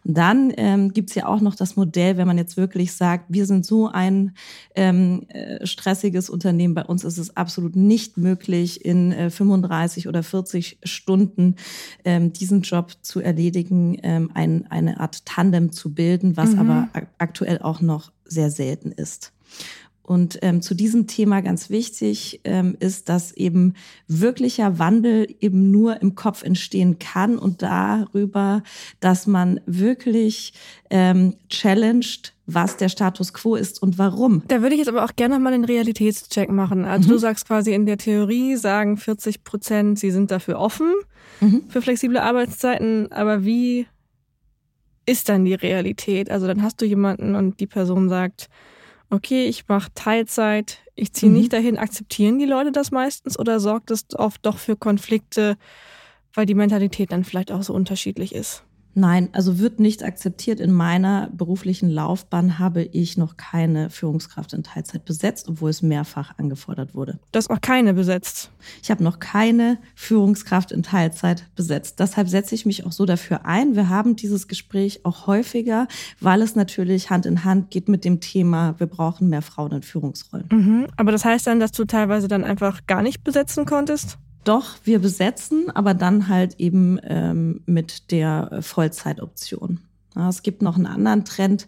Und 0.03 0.17
dann 0.17 0.51
ähm, 0.57 0.91
gibt 0.91 1.09
es 1.09 1.15
ja 1.15 1.27
auch 1.27 1.39
noch 1.39 1.53
das 1.53 1.75
Modell, 1.75 2.17
wenn 2.17 2.25
man 2.25 2.39
jetzt 2.39 2.57
wirklich 2.57 2.93
sagt, 2.93 3.25
wir 3.29 3.45
sind 3.45 3.63
so 3.67 3.87
ein 3.87 4.33
ähm, 4.73 5.27
äh, 5.29 5.67
stressiges 5.67 6.31
Unternehmen, 6.31 6.73
bei 6.73 6.83
uns 6.83 7.03
ist 7.03 7.19
es 7.19 7.37
absolut 7.37 7.75
nicht 7.75 8.17
möglich, 8.17 8.83
in 8.83 9.11
äh, 9.11 9.29
35 9.29 10.07
oder 10.07 10.23
40 10.23 10.79
Stunden 10.83 11.55
ähm, 12.05 12.33
diesen 12.33 12.61
Job 12.61 12.93
zu 13.03 13.19
erledigen, 13.19 13.99
ähm, 14.01 14.31
ein, 14.33 14.65
eine 14.71 14.99
Art 14.99 15.25
Tandem 15.25 15.71
zu 15.71 15.93
bilden, 15.93 16.37
was 16.37 16.53
mhm. 16.53 16.59
aber 16.59 16.89
aktuell 17.19 17.59
auch 17.59 17.81
noch 17.81 18.11
sehr 18.25 18.49
selten 18.49 18.91
ist. 18.91 19.31
Und 20.09 20.39
ähm, 20.41 20.63
zu 20.63 20.73
diesem 20.73 21.05
Thema 21.05 21.41
ganz 21.41 21.69
wichtig 21.69 22.41
ähm, 22.43 22.75
ist, 22.79 23.09
dass 23.09 23.31
eben 23.31 23.75
wirklicher 24.07 24.79
Wandel 24.79 25.27
eben 25.39 25.69
nur 25.69 26.01
im 26.01 26.15
Kopf 26.15 26.41
entstehen 26.41 26.97
kann 26.97 27.37
und 27.37 27.61
darüber, 27.61 28.63
dass 29.01 29.27
man 29.27 29.61
wirklich 29.67 30.53
ähm, 30.89 31.35
challenged, 31.47 32.33
was 32.47 32.75
der 32.75 32.89
Status 32.89 33.35
quo 33.35 33.53
ist 33.53 33.83
und 33.83 33.99
warum. 33.99 34.41
Da 34.47 34.63
würde 34.63 34.73
ich 34.73 34.79
jetzt 34.79 34.87
aber 34.87 35.05
auch 35.05 35.15
gerne 35.15 35.37
mal 35.37 35.51
den 35.51 35.63
Realitätscheck 35.63 36.49
machen. 36.49 36.85
Also 36.85 37.07
mhm. 37.07 37.11
du 37.11 37.17
sagst 37.19 37.45
quasi 37.45 37.75
in 37.75 37.85
der 37.85 37.99
Theorie, 37.99 38.55
sagen 38.55 38.97
40 38.97 39.43
Prozent, 39.43 39.99
sie 39.99 40.09
sind 40.09 40.31
dafür 40.31 40.57
offen 40.57 40.91
mhm. 41.39 41.65
für 41.69 41.83
flexible 41.83 42.17
Arbeitszeiten, 42.17 43.11
aber 43.11 43.45
wie 43.45 43.85
ist 45.05 45.29
dann 45.29 45.45
die 45.45 45.53
Realität? 45.53 46.31
Also 46.31 46.47
dann 46.47 46.63
hast 46.63 46.81
du 46.81 46.85
jemanden 46.85 47.35
und 47.35 47.59
die 47.59 47.67
Person 47.67 48.09
sagt, 48.09 48.49
okay, 49.09 49.47
ich 49.47 49.67
mache 49.67 49.91
Teilzeit, 49.95 50.79
ich 50.95 51.13
ziehe 51.13 51.31
mhm. 51.31 51.37
nicht 51.37 51.53
dahin, 51.53 51.77
akzeptieren 51.77 52.39
die 52.39 52.45
Leute 52.45 52.71
das 52.71 52.91
meistens 52.91 53.37
oder 53.37 53.59
sorgt 53.59 53.91
es 53.91 54.05
oft 54.15 54.45
doch 54.45 54.57
für 54.57 54.75
Konflikte, 54.75 55.57
weil 56.33 56.45
die 56.45 56.55
Mentalität 56.55 57.11
dann 57.11 57.23
vielleicht 57.23 57.51
auch 57.51 57.63
so 57.63 57.73
unterschiedlich 57.73 58.35
ist? 58.35 58.63
Nein, 58.95 59.29
also 59.33 59.59
wird 59.59 59.79
nicht 59.79 60.03
akzeptiert. 60.03 60.59
In 60.59 60.71
meiner 60.71 61.29
beruflichen 61.31 61.89
Laufbahn 61.89 62.59
habe 62.59 62.83
ich 62.83 63.17
noch 63.17 63.37
keine 63.37 63.89
Führungskraft 63.89 64.53
in 64.53 64.63
Teilzeit 64.63 65.05
besetzt, 65.05 65.47
obwohl 65.47 65.69
es 65.69 65.81
mehrfach 65.81 66.37
angefordert 66.37 66.95
wurde. 66.95 67.19
Du 67.31 67.37
hast 67.37 67.49
auch 67.49 67.61
keine 67.61 67.93
besetzt? 67.93 68.51
Ich 68.81 68.91
habe 68.91 69.03
noch 69.03 69.19
keine 69.19 69.77
Führungskraft 69.95 70.71
in 70.71 70.83
Teilzeit 70.83 71.45
besetzt. 71.55 71.99
Deshalb 71.99 72.29
setze 72.29 72.55
ich 72.55 72.65
mich 72.65 72.85
auch 72.85 72.91
so 72.91 73.05
dafür 73.05 73.45
ein. 73.45 73.75
Wir 73.75 73.89
haben 73.89 74.15
dieses 74.15 74.47
Gespräch 74.47 75.05
auch 75.05 75.27
häufiger, 75.27 75.87
weil 76.19 76.41
es 76.41 76.55
natürlich 76.55 77.09
Hand 77.09 77.25
in 77.25 77.43
Hand 77.43 77.71
geht 77.71 77.87
mit 77.87 78.05
dem 78.05 78.19
Thema, 78.19 78.75
wir 78.79 78.87
brauchen 78.87 79.29
mehr 79.29 79.41
Frauen 79.41 79.71
in 79.71 79.81
Führungsrollen. 79.83 80.47
Mhm. 80.51 80.87
Aber 80.97 81.11
das 81.11 81.25
heißt 81.25 81.47
dann, 81.47 81.59
dass 81.59 81.71
du 81.71 81.85
teilweise 81.85 82.27
dann 82.27 82.43
einfach 82.43 82.85
gar 82.87 83.01
nicht 83.01 83.23
besetzen 83.23 83.65
konntest? 83.65 84.17
Doch, 84.43 84.77
wir 84.83 84.99
besetzen, 84.99 85.69
aber 85.69 85.93
dann 85.93 86.27
halt 86.27 86.59
eben 86.59 86.99
ähm, 87.03 87.61
mit 87.65 88.11
der 88.11 88.59
Vollzeitoption. 88.61 89.81
Es 90.15 90.41
gibt 90.41 90.61
noch 90.61 90.75
einen 90.75 90.87
anderen 90.87 91.23
Trend, 91.23 91.67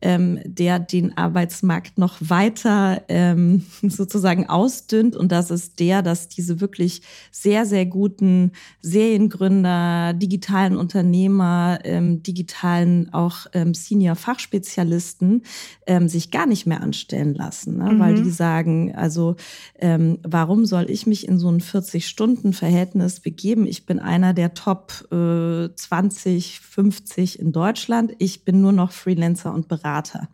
ähm, 0.00 0.40
der 0.44 0.78
den 0.78 1.16
Arbeitsmarkt 1.16 1.98
noch 1.98 2.16
weiter 2.20 3.02
ähm, 3.08 3.64
sozusagen 3.82 4.48
ausdünnt. 4.48 5.16
Und 5.16 5.32
das 5.32 5.50
ist 5.50 5.80
der, 5.80 6.02
dass 6.02 6.28
diese 6.28 6.60
wirklich 6.60 7.02
sehr, 7.30 7.66
sehr 7.66 7.84
guten 7.86 8.52
Seriengründer, 8.80 10.14
digitalen 10.14 10.76
Unternehmer, 10.76 11.78
ähm, 11.84 12.22
digitalen 12.22 13.12
auch 13.12 13.46
ähm, 13.52 13.74
Senior-Fachspezialisten 13.74 15.42
ähm, 15.86 16.08
sich 16.08 16.30
gar 16.30 16.46
nicht 16.46 16.66
mehr 16.66 16.82
anstellen 16.82 17.34
lassen. 17.34 17.76
Ne? 17.78 17.92
Mhm. 17.92 17.98
Weil 17.98 18.14
die 18.14 18.30
sagen, 18.30 18.94
also 18.94 19.36
ähm, 19.78 20.18
warum 20.22 20.64
soll 20.64 20.90
ich 20.90 21.06
mich 21.06 21.28
in 21.28 21.38
so 21.38 21.48
ein 21.48 21.60
40-Stunden-Verhältnis 21.60 23.20
begeben? 23.20 23.66
Ich 23.66 23.84
bin 23.84 23.98
einer 23.98 24.32
der 24.32 24.54
Top 24.54 25.06
äh, 25.12 25.68
20, 25.74 26.60
50 26.60 27.38
in 27.38 27.52
Deutschland. 27.52 27.73
Deutschland, 27.74 28.14
ich 28.18 28.44
bin 28.44 28.60
nur 28.60 28.70
noch 28.70 28.92
Freelancer 28.92 29.52
und 29.52 29.66
Berater. 29.66 30.28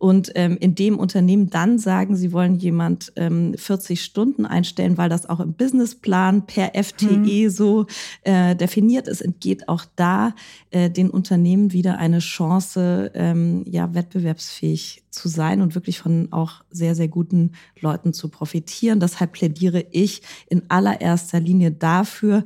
Und 0.00 0.32
ähm, 0.34 0.56
in 0.58 0.74
dem 0.74 0.98
Unternehmen 0.98 1.48
dann 1.48 1.78
sagen, 1.78 2.16
sie 2.16 2.32
wollen 2.32 2.56
jemand 2.56 3.12
ähm, 3.14 3.54
40 3.56 4.02
Stunden 4.02 4.46
einstellen, 4.46 4.98
weil 4.98 5.08
das 5.08 5.28
auch 5.28 5.38
im 5.38 5.52
Businessplan 5.52 6.44
per 6.44 6.72
FTE 6.74 7.44
hm. 7.44 7.50
so 7.50 7.86
äh, 8.22 8.56
definiert 8.56 9.06
ist, 9.06 9.20
entgeht 9.20 9.68
auch 9.68 9.84
da 9.94 10.34
äh, 10.72 10.90
den 10.90 11.08
Unternehmen 11.08 11.72
wieder 11.72 11.98
eine 11.98 12.18
Chance, 12.18 13.12
ähm, 13.14 13.62
ja, 13.64 13.94
wettbewerbsfähig 13.94 15.04
zu 15.10 15.28
sein 15.28 15.60
und 15.60 15.76
wirklich 15.76 16.00
von 16.00 16.32
auch 16.32 16.64
sehr, 16.70 16.96
sehr 16.96 17.06
guten 17.06 17.52
Leuten 17.78 18.12
zu 18.12 18.28
profitieren. 18.28 18.98
Deshalb 18.98 19.32
plädiere 19.32 19.84
ich 19.92 20.22
in 20.48 20.62
allererster 20.68 21.38
Linie 21.38 21.70
dafür, 21.70 22.42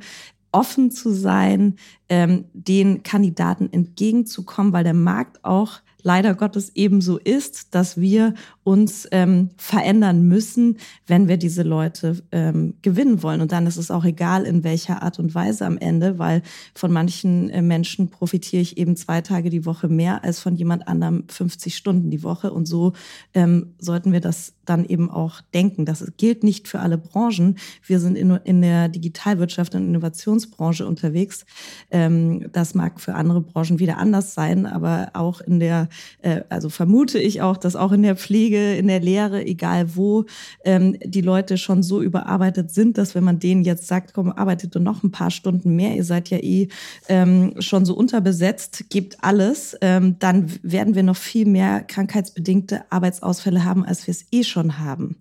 offen 0.51 0.91
zu 0.91 1.11
sein, 1.11 1.75
ähm, 2.09 2.45
den 2.53 3.03
Kandidaten 3.03 3.71
entgegenzukommen, 3.71 4.73
weil 4.73 4.83
der 4.83 4.93
Markt 4.93 5.43
auch 5.43 5.81
leider 6.03 6.35
Gottes 6.35 6.71
ebenso 6.75 7.17
ist, 7.17 7.73
dass 7.75 7.99
wir 7.99 8.33
uns 8.63 9.07
ähm, 9.11 9.49
verändern 9.57 10.23
müssen, 10.27 10.77
wenn 11.05 11.27
wir 11.27 11.37
diese 11.37 11.63
Leute 11.63 12.17
ähm, 12.31 12.75
gewinnen 12.81 13.23
wollen. 13.23 13.41
Und 13.41 13.51
dann 13.51 13.65
ist 13.65 13.77
es 13.77 13.91
auch 13.91 14.05
egal, 14.05 14.45
in 14.45 14.63
welcher 14.63 15.01
Art 15.01 15.19
und 15.19 15.33
Weise 15.33 15.65
am 15.65 15.77
Ende, 15.77 16.19
weil 16.19 16.41
von 16.75 16.91
manchen 16.91 17.49
äh, 17.49 17.61
Menschen 17.61 18.09
profitiere 18.09 18.61
ich 18.61 18.77
eben 18.77 18.95
zwei 18.95 19.21
Tage 19.21 19.49
die 19.49 19.65
Woche 19.65 19.87
mehr 19.87 20.23
als 20.23 20.39
von 20.39 20.55
jemand 20.55 20.87
anderem 20.87 21.23
50 21.27 21.75
Stunden 21.75 22.09
die 22.09 22.23
Woche. 22.23 22.51
Und 22.51 22.67
so 22.67 22.93
ähm, 23.33 23.73
sollten 23.79 24.11
wir 24.11 24.21
das 24.21 24.53
dann 24.65 24.85
eben 24.85 25.09
auch 25.09 25.41
denken. 25.53 25.85
Das 25.85 26.05
gilt 26.17 26.43
nicht 26.43 26.67
für 26.67 26.79
alle 26.79 26.97
Branchen. 26.97 27.57
Wir 27.85 27.99
sind 27.99 28.17
in, 28.17 28.31
in 28.31 28.61
der 28.61 28.89
Digitalwirtschaft 28.89 29.75
und 29.75 29.87
Innovationsbranche 29.87 30.85
unterwegs. 30.85 31.45
Ähm, 31.89 32.51
das 32.51 32.75
mag 32.75 32.99
für 32.99 33.15
andere 33.15 33.41
Branchen 33.41 33.79
wieder 33.79 33.97
anders 33.97 34.33
sein, 34.33 34.65
aber 34.65 35.11
auch 35.13 35.41
in 35.41 35.59
der 35.59 35.86
äh, 36.21 36.41
also 36.49 36.69
vermute 36.69 37.19
ich 37.19 37.41
auch, 37.41 37.57
dass 37.57 37.75
auch 37.75 37.91
in 37.91 38.03
der 38.03 38.15
Pflege, 38.15 38.75
in 38.75 38.87
der 38.87 38.99
Lehre, 38.99 39.45
egal 39.45 39.95
wo, 39.95 40.25
ähm, 40.63 40.97
die 41.03 41.21
Leute 41.21 41.57
schon 41.57 41.83
so 41.83 42.01
überarbeitet 42.01 42.71
sind, 42.71 42.97
dass 42.97 43.15
wenn 43.15 43.23
man 43.23 43.39
denen 43.39 43.63
jetzt 43.63 43.87
sagt, 43.87 44.13
komm, 44.13 44.31
arbeitet 44.31 44.75
du 44.75 44.79
noch 44.79 45.03
ein 45.03 45.11
paar 45.11 45.31
Stunden 45.31 45.75
mehr, 45.75 45.95
ihr 45.95 46.03
seid 46.03 46.29
ja 46.29 46.37
eh 46.37 46.67
ähm, 47.07 47.53
schon 47.59 47.85
so 47.85 47.95
unterbesetzt, 47.95 48.85
gebt 48.89 49.17
alles, 49.23 49.77
ähm, 49.81 50.17
dann 50.19 50.51
werden 50.63 50.95
wir 50.95 51.03
noch 51.03 51.17
viel 51.17 51.45
mehr 51.45 51.81
krankheitsbedingte 51.81 52.91
Arbeitsausfälle 52.91 53.63
haben, 53.63 53.85
als 53.85 54.07
wir 54.07 54.11
es 54.11 54.25
eh 54.31 54.43
schon 54.43 54.79
haben. 54.79 55.17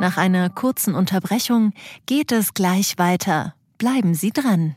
Nach 0.00 0.16
einer 0.16 0.48
kurzen 0.48 0.94
Unterbrechung 0.94 1.72
geht 2.06 2.30
es 2.30 2.54
gleich 2.54 2.98
weiter. 2.98 3.54
Bleiben 3.78 4.14
Sie 4.14 4.30
dran. 4.30 4.76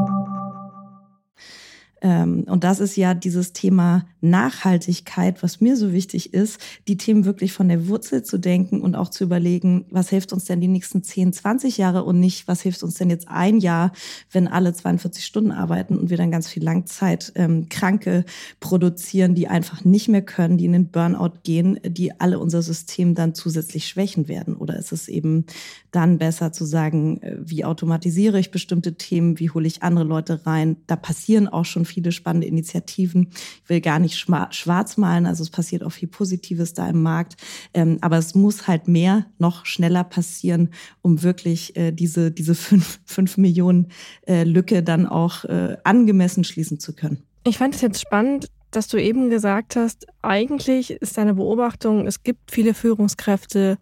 Ähm, 2.01 2.45
und 2.47 2.63
das 2.63 2.79
ist 2.79 2.95
ja 2.95 3.13
dieses 3.13 3.53
Thema 3.53 4.05
Nachhaltigkeit, 4.21 5.43
was 5.43 5.61
mir 5.61 5.75
so 5.75 5.91
wichtig 5.91 6.33
ist, 6.33 6.59
die 6.87 6.97
Themen 6.97 7.25
wirklich 7.25 7.53
von 7.53 7.67
der 7.67 7.87
Wurzel 7.87 8.23
zu 8.23 8.37
denken 8.37 8.81
und 8.81 8.95
auch 8.95 9.09
zu 9.09 9.23
überlegen, 9.23 9.85
was 9.89 10.09
hilft 10.09 10.31
uns 10.31 10.45
denn 10.45 10.61
die 10.61 10.67
nächsten 10.67 11.03
10, 11.03 11.33
20 11.33 11.77
Jahre 11.77 12.03
und 12.03 12.19
nicht, 12.19 12.47
was 12.47 12.61
hilft 12.61 12.83
uns 12.83 12.95
denn 12.95 13.09
jetzt 13.09 13.27
ein 13.27 13.57
Jahr, 13.57 13.91
wenn 14.31 14.47
alle 14.47 14.73
42 14.73 15.25
Stunden 15.25 15.51
arbeiten 15.51 15.97
und 15.97 16.09
wir 16.09 16.17
dann 16.17 16.31
ganz 16.31 16.47
viel 16.47 16.63
Langzeit 16.63 17.31
ähm, 17.35 17.67
Kranke 17.69 18.25
produzieren, 18.59 19.35
die 19.35 19.47
einfach 19.47 19.83
nicht 19.83 20.07
mehr 20.07 20.21
können, 20.21 20.57
die 20.57 20.65
in 20.65 20.73
den 20.73 20.89
Burnout 20.89 21.39
gehen, 21.43 21.79
die 21.83 22.19
alle 22.19 22.39
unser 22.39 22.61
System 22.61 23.15
dann 23.15 23.33
zusätzlich 23.33 23.87
schwächen 23.87 24.27
werden? 24.27 24.55
Oder 24.55 24.77
ist 24.77 24.91
es 24.91 25.07
eben 25.07 25.45
dann 25.91 26.17
besser 26.17 26.51
zu 26.51 26.65
sagen, 26.65 27.21
äh, 27.21 27.37
wie 27.39 27.65
automatisiere 27.65 28.39
ich 28.39 28.51
bestimmte 28.51 28.95
Themen, 28.95 29.39
wie 29.39 29.49
hole 29.49 29.67
ich 29.67 29.83
andere 29.83 30.05
Leute 30.05 30.45
rein? 30.45 30.77
Da 30.87 30.95
passieren 30.95 31.47
auch 31.47 31.65
schon 31.65 31.85
viele 31.85 32.11
spannende 32.11 32.47
Initiativen. 32.47 33.29
Ich 33.63 33.69
will 33.69 33.81
gar 33.81 33.99
nicht 33.99 34.10
schwarz 34.15 34.97
malen, 34.97 35.25
also 35.25 35.43
es 35.43 35.49
passiert 35.49 35.83
auch 35.83 35.91
viel 35.91 36.07
Positives 36.07 36.73
da 36.73 36.87
im 36.89 37.01
Markt. 37.01 37.35
Ähm, 37.73 37.97
aber 38.01 38.17
es 38.17 38.35
muss 38.35 38.67
halt 38.67 38.87
mehr, 38.87 39.25
noch 39.39 39.65
schneller 39.65 40.03
passieren, 40.03 40.69
um 41.01 41.23
wirklich 41.23 41.75
äh, 41.75 41.91
diese, 41.91 42.31
diese 42.31 42.55
fünf, 42.55 42.99
fünf 43.05 43.37
Millionen 43.37 43.87
äh, 44.27 44.43
Lücke 44.43 44.83
dann 44.83 45.07
auch 45.07 45.45
äh, 45.45 45.77
angemessen 45.83 46.43
schließen 46.43 46.79
zu 46.79 46.93
können. 46.93 47.23
Ich 47.43 47.57
fand 47.57 47.75
es 47.75 47.81
jetzt 47.81 48.01
spannend, 48.01 48.47
dass 48.71 48.87
du 48.87 48.97
eben 48.97 49.29
gesagt 49.29 49.75
hast, 49.75 50.07
eigentlich 50.21 50.91
ist 50.91 51.17
deine 51.17 51.33
Beobachtung, 51.33 52.07
es 52.07 52.23
gibt 52.23 52.51
viele 52.51 52.73
Führungskräfte, 52.73 53.77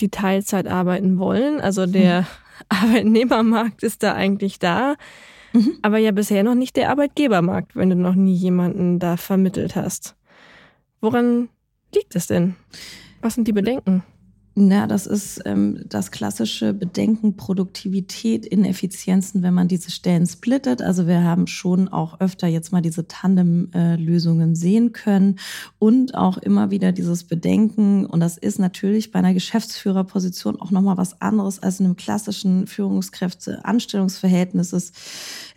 die 0.00 0.08
Teilzeit 0.08 0.66
arbeiten 0.66 1.18
wollen. 1.18 1.60
Also 1.60 1.86
der 1.86 2.20
hm. 2.20 2.26
Arbeitnehmermarkt 2.68 3.82
ist 3.82 4.02
da 4.02 4.14
eigentlich 4.14 4.58
da. 4.58 4.96
Mhm. 5.52 5.78
Aber 5.82 5.98
ja 5.98 6.12
bisher 6.12 6.42
noch 6.42 6.54
nicht 6.54 6.76
der 6.76 6.90
Arbeitgebermarkt, 6.90 7.76
wenn 7.76 7.90
du 7.90 7.96
noch 7.96 8.14
nie 8.14 8.34
jemanden 8.34 8.98
da 8.98 9.16
vermittelt 9.16 9.76
hast. 9.76 10.16
Woran 11.00 11.48
liegt 11.94 12.14
es 12.16 12.26
denn? 12.26 12.56
Was 13.20 13.34
sind 13.34 13.48
die 13.48 13.52
Bedenken? 13.52 14.02
Na, 14.58 14.86
das 14.86 15.06
ist 15.06 15.42
ähm, 15.44 15.84
das 15.86 16.10
klassische 16.10 16.72
Bedenken 16.72 17.36
Produktivität, 17.36 18.46
Ineffizienzen, 18.46 19.42
wenn 19.42 19.52
man 19.52 19.68
diese 19.68 19.90
Stellen 19.90 20.26
splittet. 20.26 20.80
Also 20.80 21.06
wir 21.06 21.22
haben 21.22 21.46
schon 21.46 21.88
auch 21.88 22.20
öfter 22.20 22.46
jetzt 22.46 22.72
mal 22.72 22.80
diese 22.80 23.06
Tandem-Lösungen 23.06 24.54
sehen 24.54 24.92
können 24.92 25.38
und 25.78 26.14
auch 26.14 26.38
immer 26.38 26.70
wieder 26.70 26.92
dieses 26.92 27.24
Bedenken. 27.24 28.06
Und 28.06 28.20
das 28.20 28.38
ist 28.38 28.58
natürlich 28.58 29.12
bei 29.12 29.18
einer 29.18 29.34
Geschäftsführerposition 29.34 30.58
auch 30.58 30.70
nochmal 30.70 30.96
was 30.96 31.20
anderes 31.20 31.62
als 31.62 31.80
in 31.80 31.84
einem 31.84 31.96
klassischen 31.96 32.66
Führungskräfte-Anstellungsverhältnis, 32.66 34.92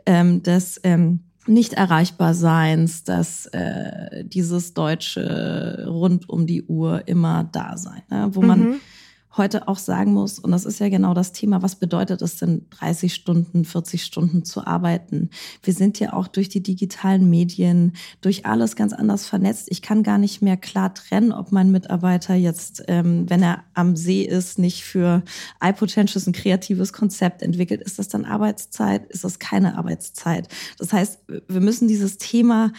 ähm, 0.05 0.43
dass 0.43 0.77
ähm, 0.83 1.21
nicht 1.49 1.73
erreichbar 1.73 2.33
Seins, 2.33 3.03
dass 3.03 3.47
äh, 3.47 4.23
dieses 4.23 4.73
deutsche 4.73 5.85
rund 5.87 6.29
um 6.29 6.45
die 6.47 6.63
Uhr 6.63 7.07
immer 7.07 7.49
da 7.51 7.77
sein, 7.77 8.03
ne? 8.09 8.29
wo 8.31 8.41
man 8.41 8.59
mhm 8.59 8.79
heute 9.37 9.67
auch 9.67 9.77
sagen 9.77 10.13
muss, 10.13 10.39
und 10.39 10.51
das 10.51 10.65
ist 10.65 10.79
ja 10.79 10.89
genau 10.89 11.13
das 11.13 11.31
Thema, 11.31 11.61
was 11.61 11.75
bedeutet 11.75 12.21
es 12.21 12.37
denn, 12.37 12.65
30 12.71 13.13
Stunden, 13.13 13.63
40 13.63 14.03
Stunden 14.03 14.43
zu 14.43 14.65
arbeiten? 14.65 15.29
Wir 15.63 15.73
sind 15.73 15.99
ja 15.99 16.13
auch 16.13 16.27
durch 16.27 16.49
die 16.49 16.63
digitalen 16.63 17.29
Medien, 17.29 17.93
durch 18.21 18.45
alles 18.45 18.75
ganz 18.75 18.91
anders 18.91 19.27
vernetzt. 19.27 19.67
Ich 19.69 19.81
kann 19.81 20.03
gar 20.03 20.17
nicht 20.17 20.41
mehr 20.41 20.57
klar 20.57 20.93
trennen, 20.93 21.31
ob 21.31 21.51
mein 21.51 21.71
Mitarbeiter 21.71 22.33
jetzt, 22.33 22.83
ähm, 22.87 23.29
wenn 23.29 23.43
er 23.43 23.63
am 23.73 23.95
See 23.95 24.23
ist, 24.23 24.57
nicht 24.57 24.83
für 24.83 25.23
iPotentials 25.61 26.25
ein 26.25 26.33
kreatives 26.33 26.91
Konzept 26.91 27.41
entwickelt. 27.41 27.81
Ist 27.81 27.99
das 27.99 28.07
dann 28.07 28.25
Arbeitszeit? 28.25 29.05
Ist 29.07 29.23
das 29.23 29.37
keine 29.37 29.77
Arbeitszeit? 29.77 30.47
Das 30.77 30.91
heißt, 30.91 31.19
wir 31.47 31.61
müssen 31.61 31.87
dieses 31.87 32.17
Thema 32.17 32.71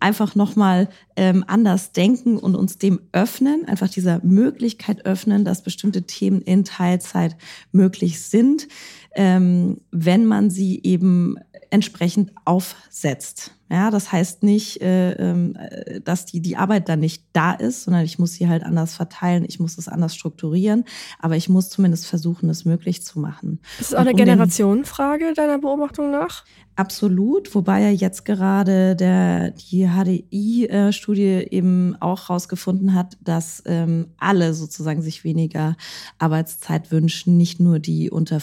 einfach 0.00 0.34
nochmal 0.34 0.88
ähm, 1.16 1.44
anders 1.46 1.92
denken 1.92 2.38
und 2.38 2.54
uns 2.54 2.78
dem 2.78 3.00
öffnen, 3.12 3.66
einfach 3.66 3.88
dieser 3.88 4.20
Möglichkeit 4.24 5.04
öffnen, 5.06 5.44
dass 5.44 5.62
bestimmte 5.62 6.02
Themen 6.02 6.40
in 6.42 6.64
Teilzeit 6.64 7.36
möglich 7.72 8.20
sind. 8.20 8.68
ähm, 9.14 9.80
wenn 9.90 10.26
man 10.26 10.50
sie 10.50 10.80
eben 10.84 11.36
entsprechend 11.70 12.32
aufsetzt. 12.44 13.52
Ja, 13.70 13.90
das 13.90 14.12
heißt 14.12 14.42
nicht, 14.42 14.80
äh, 14.80 15.12
äh, 15.12 16.00
dass 16.00 16.24
die, 16.24 16.40
die 16.40 16.56
Arbeit 16.56 16.88
dann 16.88 17.00
nicht 17.00 17.24
da 17.34 17.52
ist, 17.52 17.84
sondern 17.84 18.02
ich 18.02 18.18
muss 18.18 18.32
sie 18.32 18.48
halt 18.48 18.62
anders 18.62 18.94
verteilen, 18.94 19.44
ich 19.46 19.60
muss 19.60 19.76
es 19.76 19.88
anders 19.88 20.14
strukturieren, 20.14 20.84
aber 21.18 21.36
ich 21.36 21.50
muss 21.50 21.68
zumindest 21.68 22.06
versuchen, 22.06 22.48
es 22.48 22.64
möglich 22.64 23.02
zu 23.02 23.20
machen. 23.20 23.60
Ist 23.78 23.92
das 23.92 23.94
auch 23.94 24.00
eine 24.00 24.12
um 24.12 24.16
Generationenfrage 24.16 25.34
deiner 25.34 25.58
Beobachtung 25.58 26.10
nach? 26.10 26.44
Absolut, 26.76 27.54
wobei 27.54 27.82
ja 27.82 27.90
jetzt 27.90 28.24
gerade 28.24 28.94
der, 28.94 29.50
die 29.50 29.88
HDI-Studie 29.88 31.48
eben 31.50 31.96
auch 32.00 32.28
herausgefunden 32.28 32.94
hat, 32.94 33.18
dass 33.20 33.62
ähm, 33.66 34.12
alle 34.16 34.54
sozusagen 34.54 35.02
sich 35.02 35.24
weniger 35.24 35.76
Arbeitszeit 36.18 36.92
wünschen, 36.92 37.36
nicht 37.36 37.58
nur 37.58 37.80
die 37.80 38.10
unter 38.10 38.38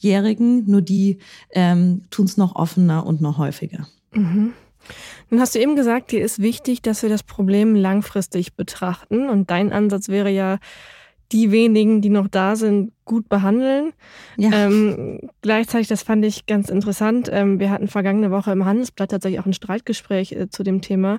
40-Jährigen, 0.00 0.64
nur 0.66 0.82
die 0.82 1.18
ähm, 1.50 2.02
tun 2.10 2.26
es 2.26 2.36
noch 2.36 2.56
offener 2.56 3.06
und 3.06 3.20
noch 3.20 3.38
häufiger. 3.38 3.86
Mhm. 4.12 4.52
Nun 5.28 5.40
hast 5.40 5.54
du 5.54 5.60
eben 5.60 5.76
gesagt, 5.76 6.10
dir 6.10 6.24
ist 6.24 6.40
wichtig, 6.40 6.82
dass 6.82 7.02
wir 7.02 7.10
das 7.10 7.22
Problem 7.22 7.74
langfristig 7.74 8.54
betrachten. 8.56 9.28
Und 9.28 9.50
dein 9.50 9.72
Ansatz 9.72 10.08
wäre 10.08 10.30
ja, 10.30 10.58
die 11.32 11.52
wenigen, 11.52 12.00
die 12.00 12.10
noch 12.10 12.28
da 12.28 12.56
sind, 12.56 12.92
gut 13.04 13.28
behandeln. 13.28 13.92
Ja. 14.36 14.50
Ähm, 14.52 15.20
gleichzeitig, 15.42 15.88
das 15.88 16.02
fand 16.02 16.24
ich 16.24 16.46
ganz 16.46 16.68
interessant. 16.70 17.28
Ähm, 17.32 17.58
wir 17.60 17.70
hatten 17.70 17.88
vergangene 17.88 18.30
Woche 18.30 18.52
im 18.52 18.64
Handelsblatt 18.64 19.10
tatsächlich 19.10 19.40
auch 19.40 19.46
ein 19.46 19.52
Streitgespräch 19.52 20.32
äh, 20.32 20.48
zu 20.48 20.62
dem 20.62 20.80
Thema 20.80 21.18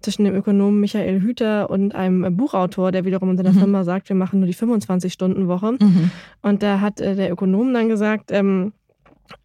zwischen 0.00 0.24
dem 0.24 0.34
Ökonomen 0.34 0.80
Michael 0.80 1.20
Hüter 1.20 1.70
und 1.70 1.94
einem 1.94 2.36
Buchautor, 2.36 2.92
der 2.92 3.04
wiederum 3.04 3.30
in 3.30 3.36
seiner 3.36 3.52
mhm. 3.52 3.58
Firma 3.58 3.84
sagt, 3.84 4.08
wir 4.08 4.16
machen 4.16 4.40
nur 4.40 4.46
die 4.46 4.54
25-Stunden-Woche. 4.54 5.72
Mhm. 5.72 6.10
Und 6.42 6.62
da 6.62 6.80
hat 6.80 7.00
äh, 7.00 7.14
der 7.14 7.32
Ökonom 7.32 7.72
dann 7.72 7.88
gesagt, 7.88 8.30
ähm, 8.32 8.72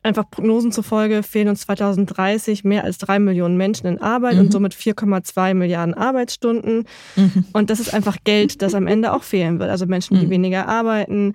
Einfach 0.03 0.29
Prognosen 0.29 0.71
zufolge 0.71 1.23
fehlen 1.23 1.49
uns 1.49 1.61
2030 1.61 2.63
mehr 2.63 2.83
als 2.83 2.97
drei 2.97 3.19
Millionen 3.19 3.57
Menschen 3.57 3.87
in 3.87 4.01
Arbeit 4.01 4.35
mhm. 4.35 4.41
und 4.41 4.51
somit 4.51 4.73
4,2 4.73 5.53
Milliarden 5.53 5.93
Arbeitsstunden. 5.93 6.85
Mhm. 7.15 7.45
Und 7.53 7.69
das 7.69 7.79
ist 7.79 7.93
einfach 7.93 8.17
Geld, 8.23 8.61
das 8.61 8.73
am 8.73 8.87
Ende 8.87 9.13
auch 9.13 9.23
fehlen 9.23 9.59
wird. 9.59 9.69
Also 9.69 9.85
Menschen, 9.85 10.19
die 10.19 10.27
mhm. 10.27 10.31
weniger 10.31 10.67
arbeiten. 10.67 11.33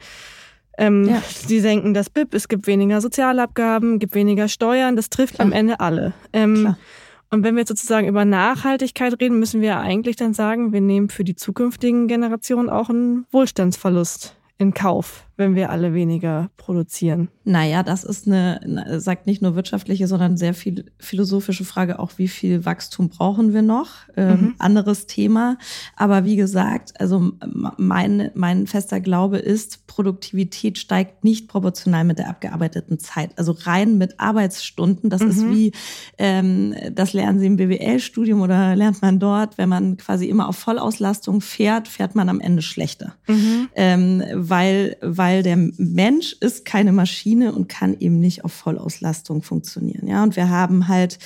Ähm, 0.79 1.09
ja. 1.09 1.23
Sie 1.47 1.61
senken 1.61 1.95
das 1.95 2.09
BIP, 2.09 2.35
es 2.35 2.49
gibt 2.49 2.67
weniger 2.67 3.01
Sozialabgaben, 3.01 3.99
gibt 3.99 4.15
weniger 4.15 4.49
Steuern. 4.49 4.97
Das 4.97 5.11
trifft 5.11 5.35
Klar. 5.35 5.47
am 5.47 5.53
Ende 5.53 5.81
alle. 5.81 6.15
Ähm, 6.33 6.77
und 7.31 7.45
wenn 7.45 7.55
wir 7.55 7.61
jetzt 7.61 7.69
sozusagen 7.69 8.09
über 8.09 8.27
Nachhaltigkeit 8.27 9.19
reden, 9.21 9.39
müssen 9.39 9.63
wir 9.63 9.79
eigentlich 9.79 10.17
dann 10.17 10.35
sagen, 10.35 10.73
wir 10.73 10.83
nehmen 10.83 11.09
für 11.09 11.25
die 11.25 11.35
zukünftigen 11.35 12.07
Generationen 12.07 12.69
auch 12.69 12.91
einen 12.91 13.27
Wohlstandsverlust 13.31 14.37
in 14.59 14.75
Kauf 14.75 15.27
wenn 15.37 15.55
wir 15.55 15.71
alle 15.71 15.95
weniger 15.95 16.51
produzieren? 16.57 17.29
Naja, 17.45 17.83
das 17.83 18.05
ist 18.05 18.27
eine, 18.27 19.01
sagt 19.01 19.27
nicht 19.27 19.43
nur 19.43 19.57
wirtschaftliche, 19.57 20.07
sondern 20.07 20.37
sehr 20.37 20.55
viel 20.55 20.93
philosophische 20.99 21.65
Frage 21.65 21.99
auch, 21.99 22.13
wie 22.17 22.29
viel 22.29 22.65
Wachstum 22.65 23.09
brauchen 23.09 23.53
wir 23.53 23.63
noch? 23.63 23.89
Ähm, 24.17 24.41
mhm. 24.41 24.55
Anderes 24.59 25.07
Thema. 25.07 25.57
Aber 25.97 26.25
wie 26.25 26.37
gesagt, 26.37 27.01
also 27.01 27.33
mein, 27.79 28.31
mein 28.35 28.67
fester 28.67 29.01
Glaube 29.01 29.39
ist, 29.39 29.87
Produktivität 29.87 30.79
steigt 30.79 31.25
nicht 31.25 31.49
proportional 31.49 32.05
mit 32.05 32.19
der 32.19 32.29
abgearbeiteten 32.29 32.99
Zeit. 32.99 33.31
Also 33.37 33.57
rein 33.63 33.99
mit 33.99 34.21
Arbeitsstunden, 34.21 35.11
das 35.11 35.23
mhm. 35.23 35.31
ist 35.31 35.49
wie, 35.49 35.73
ähm, 36.19 36.75
das 36.93 37.13
lernen 37.13 37.41
Sie 37.41 37.47
im 37.47 37.57
BWL-Studium 37.57 38.41
oder 38.41 38.77
lernt 38.77 39.03
man 39.03 39.19
dort, 39.19 39.59
wenn 39.59 39.69
man 39.69 39.97
quasi 39.97 40.27
immer 40.27 40.49
auf 40.49 40.57
Vollauslastung 40.57 41.41
fährt, 41.41 41.89
fährt 41.89 42.15
man 42.15 42.29
am 42.29 42.41
Ende 42.41 42.63
schlechter. 42.63 43.15
Mhm. 43.27 43.69
Ähm, 43.75 44.23
weil, 44.35 44.97
weil 45.01 45.22
weil 45.23 45.45
der 45.45 45.57
Mensch 45.57 46.35
ist 46.41 46.65
keine 46.65 46.91
Maschine 46.91 47.53
und 47.53 47.69
kann 47.69 47.97
eben 48.01 48.19
nicht 48.19 48.45
auf 48.45 48.53
Vollauslastung 48.53 49.43
funktionieren. 49.43 50.09
Ja, 50.09 50.25
und 50.25 50.35
wir 50.35 50.49
haben 50.49 50.89
halt 50.89 51.21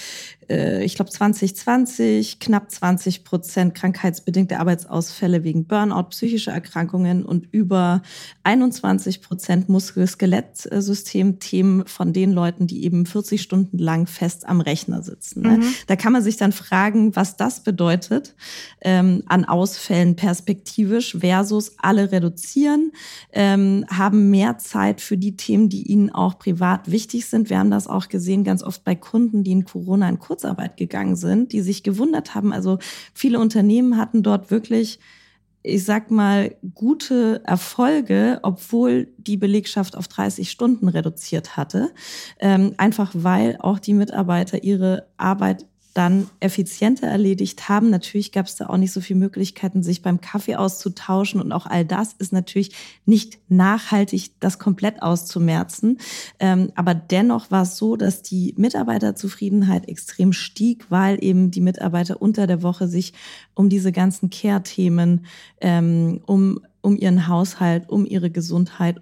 äh, 0.48 0.84
ich 0.84 0.94
glaube 0.94 1.10
2020 1.10 2.40
knapp 2.40 2.70
20 2.70 3.24
Prozent 3.24 3.74
krankheitsbedingte 3.74 4.60
Arbeitsausfälle 4.60 5.44
wegen 5.44 5.66
Burnout, 5.66 6.10
psychische 6.10 6.50
Erkrankungen 6.50 7.24
und 7.24 7.48
über 7.52 8.02
21 8.44 9.22
Prozent 9.22 9.68
Muskel-Skelett-System-Themen 9.68 11.86
von 11.86 12.12
den 12.12 12.32
Leuten, 12.32 12.66
die 12.66 12.84
eben 12.84 13.06
40 13.06 13.42
Stunden 13.42 13.78
lang 13.78 14.06
fest 14.06 14.48
am 14.48 14.60
Rechner 14.60 15.02
sitzen. 15.02 15.42
Ne? 15.42 15.58
Mhm. 15.58 15.74
Da 15.86 15.96
kann 15.96 16.12
man 16.12 16.22
sich 16.22 16.36
dann 16.36 16.52
fragen, 16.52 17.16
was 17.16 17.36
das 17.36 17.60
bedeutet 17.60 18.34
ähm, 18.80 19.22
an 19.26 19.44
Ausfällen 19.44 20.16
perspektivisch 20.16 21.16
versus 21.18 21.74
alle 21.78 22.12
reduzieren, 22.12 22.92
ähm, 23.32 23.84
haben 23.88 24.30
mehr 24.30 24.58
Zeit 24.58 25.00
für 25.00 25.16
die 25.16 25.36
Themen, 25.36 25.68
die 25.68 25.82
ihnen 25.82 26.10
auch 26.10 26.38
privat 26.38 26.90
wichtig 26.90 27.26
sind. 27.26 27.50
Wir 27.50 27.58
haben 27.58 27.70
das 27.70 27.86
auch 27.86 28.08
gesehen 28.08 28.44
ganz 28.44 28.62
oft 28.62 28.84
bei 28.84 28.94
Kunden, 28.94 29.44
die 29.44 29.52
in 29.52 29.64
Corona 29.64 30.08
in 30.08 30.18
Kurzarbeit 30.36 30.76
gegangen 30.76 31.16
sind, 31.16 31.52
die 31.52 31.62
sich 31.62 31.82
gewundert 31.82 32.34
haben. 32.34 32.52
Also 32.52 32.78
viele 33.14 33.40
Unternehmen 33.40 33.96
hatten 33.96 34.22
dort 34.22 34.50
wirklich 34.50 34.98
ich 35.68 35.84
sag 35.84 36.12
mal, 36.12 36.54
gute 36.76 37.42
Erfolge, 37.44 38.38
obwohl 38.44 39.08
die 39.18 39.36
Belegschaft 39.36 39.96
auf 39.96 40.06
30 40.06 40.48
Stunden 40.48 40.86
reduziert 40.86 41.56
hatte. 41.56 41.90
Ähm, 42.38 42.74
einfach 42.76 43.10
weil 43.14 43.56
auch 43.58 43.80
die 43.80 43.94
Mitarbeiter 43.94 44.62
ihre 44.62 45.08
Arbeit 45.16 45.66
dann 45.96 46.28
effizienter 46.40 47.06
erledigt 47.06 47.70
haben. 47.70 47.88
Natürlich 47.88 48.30
gab 48.30 48.46
es 48.46 48.56
da 48.56 48.66
auch 48.66 48.76
nicht 48.76 48.92
so 48.92 49.00
viele 49.00 49.18
Möglichkeiten, 49.18 49.82
sich 49.82 50.02
beim 50.02 50.20
Kaffee 50.20 50.56
auszutauschen 50.56 51.40
und 51.40 51.52
auch 51.52 51.66
all 51.66 51.86
das 51.86 52.12
ist 52.12 52.32
natürlich 52.32 52.72
nicht 53.06 53.38
nachhaltig, 53.48 54.32
das 54.40 54.58
komplett 54.58 55.02
auszumerzen. 55.02 55.98
Ähm, 56.38 56.70
aber 56.74 56.94
dennoch 56.94 57.50
war 57.50 57.62
es 57.62 57.78
so, 57.78 57.96
dass 57.96 58.20
die 58.20 58.54
Mitarbeiterzufriedenheit 58.58 59.88
extrem 59.88 60.34
stieg, 60.34 60.86
weil 60.90 61.22
eben 61.24 61.50
die 61.50 61.62
Mitarbeiter 61.62 62.20
unter 62.20 62.46
der 62.46 62.62
Woche 62.62 62.88
sich 62.88 63.14
um 63.54 63.70
diese 63.70 63.90
ganzen 63.90 64.28
Care-Themen, 64.28 65.24
ähm, 65.60 66.20
um 66.26 66.60
um 66.82 66.96
ihren 66.96 67.26
Haushalt, 67.26 67.88
um 67.88 68.06
ihre 68.06 68.30
Gesundheit, 68.30 69.00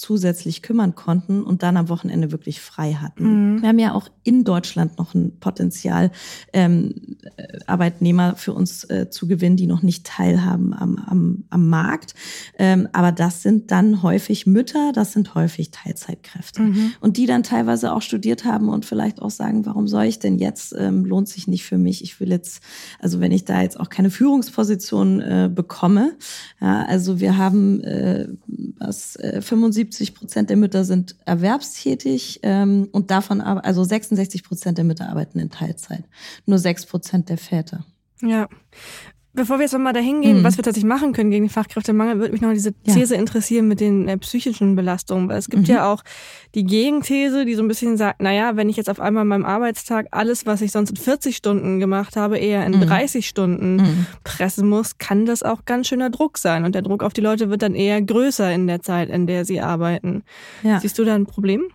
zusätzlich 0.00 0.62
kümmern 0.62 0.94
konnten 0.94 1.42
und 1.42 1.62
dann 1.62 1.76
am 1.76 1.90
Wochenende 1.90 2.32
wirklich 2.32 2.60
frei 2.60 2.94
hatten. 2.94 3.54
Mhm. 3.54 3.62
Wir 3.62 3.68
haben 3.68 3.78
ja 3.78 3.92
auch 3.92 4.08
in 4.24 4.44
Deutschland 4.44 4.98
noch 4.98 5.14
ein 5.14 5.38
Potenzial, 5.38 6.10
ähm, 6.54 7.18
äh, 7.36 7.58
Arbeitnehmer 7.66 8.34
für 8.36 8.54
uns 8.54 8.84
äh, 8.84 9.10
zu 9.10 9.28
gewinnen, 9.28 9.56
die 9.56 9.66
noch 9.66 9.82
nicht 9.82 10.06
teilhaben 10.06 10.72
am, 10.72 10.96
am, 10.96 11.44
am 11.50 11.68
Markt. 11.68 12.14
Ähm, 12.58 12.88
aber 12.92 13.12
das 13.12 13.42
sind 13.42 13.70
dann 13.70 14.02
häufig 14.02 14.46
Mütter, 14.46 14.92
das 14.94 15.12
sind 15.12 15.34
häufig 15.34 15.70
Teilzeitkräfte. 15.70 16.62
Mhm. 16.62 16.92
Und 17.00 17.18
die 17.18 17.26
dann 17.26 17.42
teilweise 17.42 17.92
auch 17.92 18.02
studiert 18.02 18.46
haben 18.46 18.70
und 18.70 18.86
vielleicht 18.86 19.20
auch 19.20 19.30
sagen, 19.30 19.66
warum 19.66 19.86
soll 19.86 20.04
ich 20.04 20.18
denn 20.18 20.38
jetzt, 20.38 20.74
ähm, 20.78 21.04
lohnt 21.04 21.28
sich 21.28 21.46
nicht 21.46 21.64
für 21.64 21.76
mich. 21.78 22.02
Ich 22.02 22.20
will 22.20 22.30
jetzt, 22.30 22.62
also 23.00 23.20
wenn 23.20 23.32
ich 23.32 23.44
da 23.44 23.60
jetzt 23.60 23.78
auch 23.78 23.90
keine 23.90 24.08
Führungsposition 24.08 25.20
äh, 25.20 25.50
bekomme, 25.54 26.16
ja, 26.60 26.86
also 26.86 27.20
wir 27.20 27.36
haben 27.36 27.82
äh, 27.82 28.28
was 28.78 29.16
äh, 29.16 29.42
75 29.42 29.89
70 29.90 30.14
Prozent 30.14 30.50
der 30.50 30.56
Mütter 30.56 30.84
sind 30.84 31.16
erwerbstätig 31.24 32.40
ähm, 32.42 32.88
und 32.92 33.10
davon 33.10 33.40
aber, 33.40 33.64
also 33.64 33.82
66 33.82 34.44
Prozent 34.44 34.78
der 34.78 34.84
Mütter 34.84 35.08
arbeiten 35.08 35.38
in 35.38 35.50
Teilzeit. 35.50 36.04
Nur 36.46 36.58
6 36.58 36.86
Prozent 36.86 37.28
der 37.28 37.38
Väter. 37.38 37.84
Ja. 38.22 38.48
Bevor 39.32 39.58
wir 39.58 39.62
jetzt 39.62 39.72
nochmal 39.72 39.92
dahin 39.92 40.22
gehen, 40.22 40.40
mhm. 40.40 40.44
was 40.44 40.56
wir 40.56 40.64
tatsächlich 40.64 40.88
machen 40.88 41.12
können 41.12 41.30
gegen 41.30 41.44
den 41.44 41.50
Fachkräftemangel, 41.50 42.18
würde 42.18 42.32
mich 42.32 42.40
noch 42.40 42.52
diese 42.52 42.72
These 42.72 43.14
ja. 43.14 43.20
interessieren 43.20 43.68
mit 43.68 43.78
den 43.78 44.08
äh, 44.08 44.18
psychischen 44.18 44.74
Belastungen. 44.74 45.28
Weil 45.28 45.38
es 45.38 45.48
gibt 45.48 45.68
mhm. 45.68 45.74
ja 45.74 45.92
auch 45.92 46.02
die 46.56 46.64
Gegenthese, 46.64 47.44
die 47.44 47.54
so 47.54 47.62
ein 47.62 47.68
bisschen 47.68 47.96
sagt, 47.96 48.20
naja, 48.20 48.56
wenn 48.56 48.68
ich 48.68 48.76
jetzt 48.76 48.90
auf 48.90 48.98
einmal 48.98 49.22
in 49.22 49.28
meinem 49.28 49.44
Arbeitstag 49.44 50.08
alles, 50.10 50.46
was 50.46 50.62
ich 50.62 50.72
sonst 50.72 50.90
in 50.90 50.96
40 50.96 51.36
Stunden 51.36 51.78
gemacht 51.78 52.16
habe, 52.16 52.38
eher 52.38 52.66
in 52.66 52.72
mhm. 52.72 52.80
30 52.80 53.28
Stunden 53.28 53.76
mhm. 53.76 54.06
pressen 54.24 54.68
muss, 54.68 54.98
kann 54.98 55.26
das 55.26 55.44
auch 55.44 55.64
ganz 55.64 55.86
schöner 55.86 56.10
Druck 56.10 56.36
sein. 56.36 56.64
Und 56.64 56.74
der 56.74 56.82
Druck 56.82 57.04
auf 57.04 57.12
die 57.12 57.20
Leute 57.20 57.50
wird 57.50 57.62
dann 57.62 57.76
eher 57.76 58.02
größer 58.02 58.52
in 58.52 58.66
der 58.66 58.82
Zeit, 58.82 59.10
in 59.10 59.28
der 59.28 59.44
sie 59.44 59.60
arbeiten. 59.60 60.24
Ja. 60.64 60.80
Siehst 60.80 60.98
du 60.98 61.04
da 61.04 61.14
ein 61.14 61.26
Problem? 61.26 61.68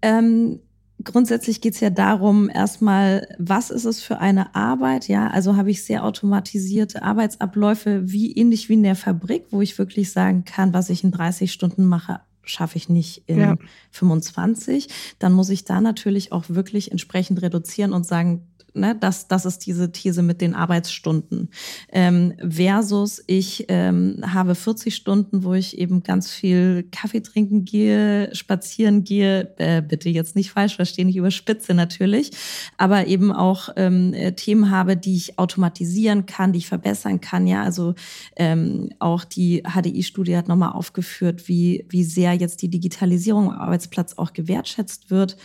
Ähm 0.00 0.60
grundsätzlich 1.04 1.60
geht 1.60 1.74
es 1.74 1.80
ja 1.80 1.90
darum, 1.90 2.48
erstmal, 2.48 3.28
was 3.38 3.70
ist 3.70 3.84
es 3.84 4.02
für 4.02 4.18
eine 4.18 4.54
Arbeit? 4.54 5.08
Ja, 5.08 5.28
also 5.28 5.56
habe 5.56 5.70
ich 5.70 5.84
sehr 5.84 6.04
automatisierte 6.04 7.02
Arbeitsabläufe, 7.02 8.10
wie 8.10 8.32
ähnlich 8.32 8.68
wie 8.68 8.74
in 8.74 8.82
der 8.82 8.96
Fabrik, 8.96 9.46
wo 9.50 9.60
ich 9.60 9.78
wirklich 9.78 10.12
sagen 10.12 10.44
kann, 10.44 10.72
was 10.72 10.90
ich 10.90 11.04
in 11.04 11.10
30 11.10 11.52
Stunden 11.52 11.84
mache, 11.84 12.20
schaffe 12.44 12.76
ich 12.76 12.88
nicht 12.88 13.22
in 13.26 13.40
ja. 13.40 13.56
25. 13.90 14.88
Dann 15.18 15.32
muss 15.32 15.50
ich 15.50 15.64
da 15.64 15.80
natürlich 15.80 16.32
auch 16.32 16.44
wirklich 16.48 16.92
entsprechend 16.92 17.42
reduzieren 17.42 17.92
und 17.92 18.06
sagen, 18.06 18.46
ne, 18.76 18.96
das, 18.98 19.28
das 19.28 19.44
ist 19.44 19.66
diese 19.66 19.90
These 19.90 20.22
mit 20.22 20.40
den 20.40 20.54
Arbeitsstunden. 20.54 21.48
Ähm, 21.90 22.34
versus 22.48 23.22
ich 23.26 23.66
ähm, 23.68 24.22
habe 24.22 24.54
40 24.54 24.94
Stunden, 24.94 25.42
wo 25.44 25.54
ich 25.54 25.78
eben 25.78 26.02
ganz 26.02 26.30
viel 26.30 26.84
Kaffee 26.92 27.20
trinken 27.20 27.64
gehe, 27.64 28.34
spazieren 28.34 29.04
gehe, 29.04 29.54
äh, 29.58 29.82
bitte 29.82 30.08
jetzt 30.08 30.36
nicht 30.36 30.50
falsch 30.50 30.76
verstehen, 30.76 31.08
ich 31.08 31.16
überspitze 31.16 31.74
natürlich, 31.74 32.30
aber 32.76 33.06
eben 33.06 33.32
auch 33.32 33.70
ähm, 33.76 34.12
äh, 34.14 34.32
Themen 34.32 34.70
habe, 34.70 34.96
die 34.96 35.16
ich 35.16 35.38
automatisieren 35.38 36.26
kann, 36.26 36.52
die 36.52 36.58
ich 36.58 36.66
verbessern 36.68 37.20
kann. 37.20 37.46
Ja, 37.46 37.62
also 37.62 37.94
ähm, 38.36 38.90
auch 38.98 39.24
die 39.24 39.62
HDI-Studie 39.62 40.36
hat 40.36 40.48
nochmal 40.48 40.72
aufgeführt, 40.72 41.48
wie, 41.48 41.84
wie 41.88 42.04
sehr 42.04 42.34
jetzt 42.34 42.62
die 42.62 42.68
Digitalisierung 42.68 43.52
am 43.52 43.58
Arbeitsplatz 43.58 44.14
auch 44.16 44.32
gewertschätzt 44.32 45.10
wird 45.10 45.36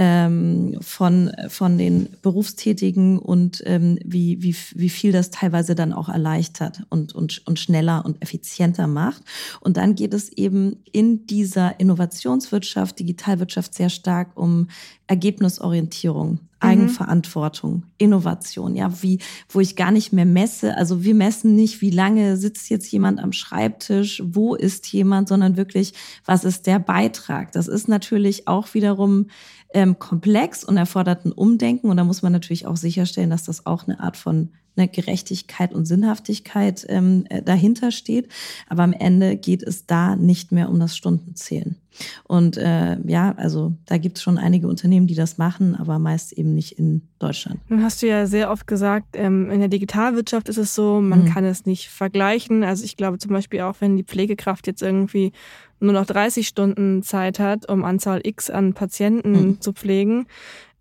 ähm, 0.00 0.78
von, 0.80 1.32
von 1.48 1.76
den 1.76 2.10
Berufstätigen 2.22 3.18
und 3.18 3.64
ähm, 3.66 3.98
wie, 4.04 4.40
wie, 4.40 4.54
wie 4.76 4.90
viel 4.90 5.10
das 5.10 5.30
teilweise 5.32 5.74
dann 5.74 5.92
auch 5.92 6.08
erleichtert 6.08 6.84
und, 6.88 7.16
und, 7.16 7.42
und 7.48 7.58
schneller 7.58 8.04
und 8.04 8.22
effizienter 8.22 8.86
macht. 8.86 9.24
Und 9.58 9.76
dann 9.76 9.96
geht 9.96 10.14
es 10.14 10.28
eben 10.28 10.76
in 10.92 11.26
dieser 11.26 11.80
Innovationswirtschaft, 11.80 13.00
Digitalwirtschaft 13.00 13.74
sehr 13.74 13.90
stark 13.90 14.36
um 14.36 14.68
Ergebnisorientierung, 15.08 16.38
mhm. 16.62 16.68
Eigenverantwortung, 16.68 17.84
Innovation, 17.98 18.74
ja, 18.74 19.02
wie, 19.02 19.18
wo 19.48 19.60
ich 19.60 19.76
gar 19.76 19.90
nicht 19.90 20.12
mehr 20.12 20.26
messe. 20.26 20.76
Also 20.76 21.04
wir 21.04 21.14
messen 21.14 21.54
nicht, 21.54 21.80
wie 21.80 21.90
lange 21.90 22.36
sitzt 22.36 22.68
jetzt 22.70 22.90
jemand 22.90 23.20
am 23.20 23.32
Schreibtisch, 23.32 24.22
wo 24.24 24.54
ist 24.54 24.86
jemand, 24.92 25.28
sondern 25.28 25.56
wirklich, 25.56 25.94
was 26.24 26.44
ist 26.44 26.66
der 26.66 26.78
Beitrag? 26.78 27.52
Das 27.52 27.68
ist 27.68 27.88
natürlich 27.88 28.48
auch 28.48 28.74
wiederum 28.74 29.26
ähm, 29.74 29.98
komplex 29.98 30.64
und 30.64 30.76
erfordert 30.76 31.24
ein 31.24 31.32
Umdenken. 31.32 31.90
Und 31.90 31.96
da 31.96 32.04
muss 32.04 32.22
man 32.22 32.32
natürlich 32.32 32.66
auch 32.66 32.76
sicherstellen, 32.76 33.30
dass 33.30 33.44
das 33.44 33.66
auch 33.66 33.86
eine 33.86 34.00
Art 34.00 34.16
von 34.16 34.50
eine 34.78 34.88
Gerechtigkeit 34.88 35.72
und 35.72 35.86
Sinnhaftigkeit 35.86 36.86
ähm, 36.88 37.24
äh, 37.28 37.42
dahinter 37.42 37.90
steht. 37.90 38.28
Aber 38.68 38.82
am 38.82 38.92
Ende 38.92 39.36
geht 39.36 39.62
es 39.62 39.86
da 39.86 40.16
nicht 40.16 40.52
mehr 40.52 40.68
um 40.68 40.78
das 40.78 40.96
Stundenzählen. 40.96 41.76
Und 42.24 42.56
äh, 42.56 42.96
ja, 43.06 43.34
also 43.36 43.72
da 43.86 43.98
gibt 43.98 44.18
es 44.18 44.22
schon 44.22 44.38
einige 44.38 44.68
Unternehmen, 44.68 45.06
die 45.06 45.14
das 45.14 45.38
machen, 45.38 45.74
aber 45.74 45.98
meist 45.98 46.32
eben 46.32 46.54
nicht 46.54 46.78
in 46.78 47.02
Deutschland. 47.18 47.60
Nun 47.68 47.82
hast 47.82 48.02
du 48.02 48.06
ja 48.06 48.26
sehr 48.26 48.50
oft 48.50 48.66
gesagt, 48.66 49.08
ähm, 49.14 49.50
in 49.50 49.60
der 49.60 49.68
Digitalwirtschaft 49.68 50.48
ist 50.48 50.58
es 50.58 50.74
so, 50.74 51.00
man 51.00 51.24
mhm. 51.24 51.28
kann 51.30 51.44
es 51.44 51.66
nicht 51.66 51.88
vergleichen. 51.88 52.62
Also 52.62 52.84
ich 52.84 52.96
glaube 52.96 53.18
zum 53.18 53.32
Beispiel 53.32 53.60
auch, 53.62 53.76
wenn 53.80 53.96
die 53.96 54.04
Pflegekraft 54.04 54.66
jetzt 54.66 54.82
irgendwie 54.82 55.32
nur 55.80 55.92
noch 55.92 56.06
30 56.06 56.46
Stunden 56.46 57.02
Zeit 57.02 57.38
hat, 57.38 57.68
um 57.68 57.84
Anzahl 57.84 58.20
X 58.24 58.50
an 58.50 58.74
Patienten 58.74 59.32
mhm. 59.32 59.60
zu 59.60 59.72
pflegen, 59.72 60.26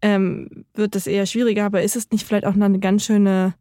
ähm, 0.01 0.65
wird 0.73 0.95
das 0.95 1.07
eher 1.07 1.25
schwieriger. 1.25 1.65
Aber 1.65 1.83
ist 1.83 1.95
es 1.95 2.11
nicht 2.11 2.25
vielleicht 2.25 2.45
auch 2.45 2.55
eine 2.55 2.79
ganz 2.79 3.05
schöne 3.05 3.53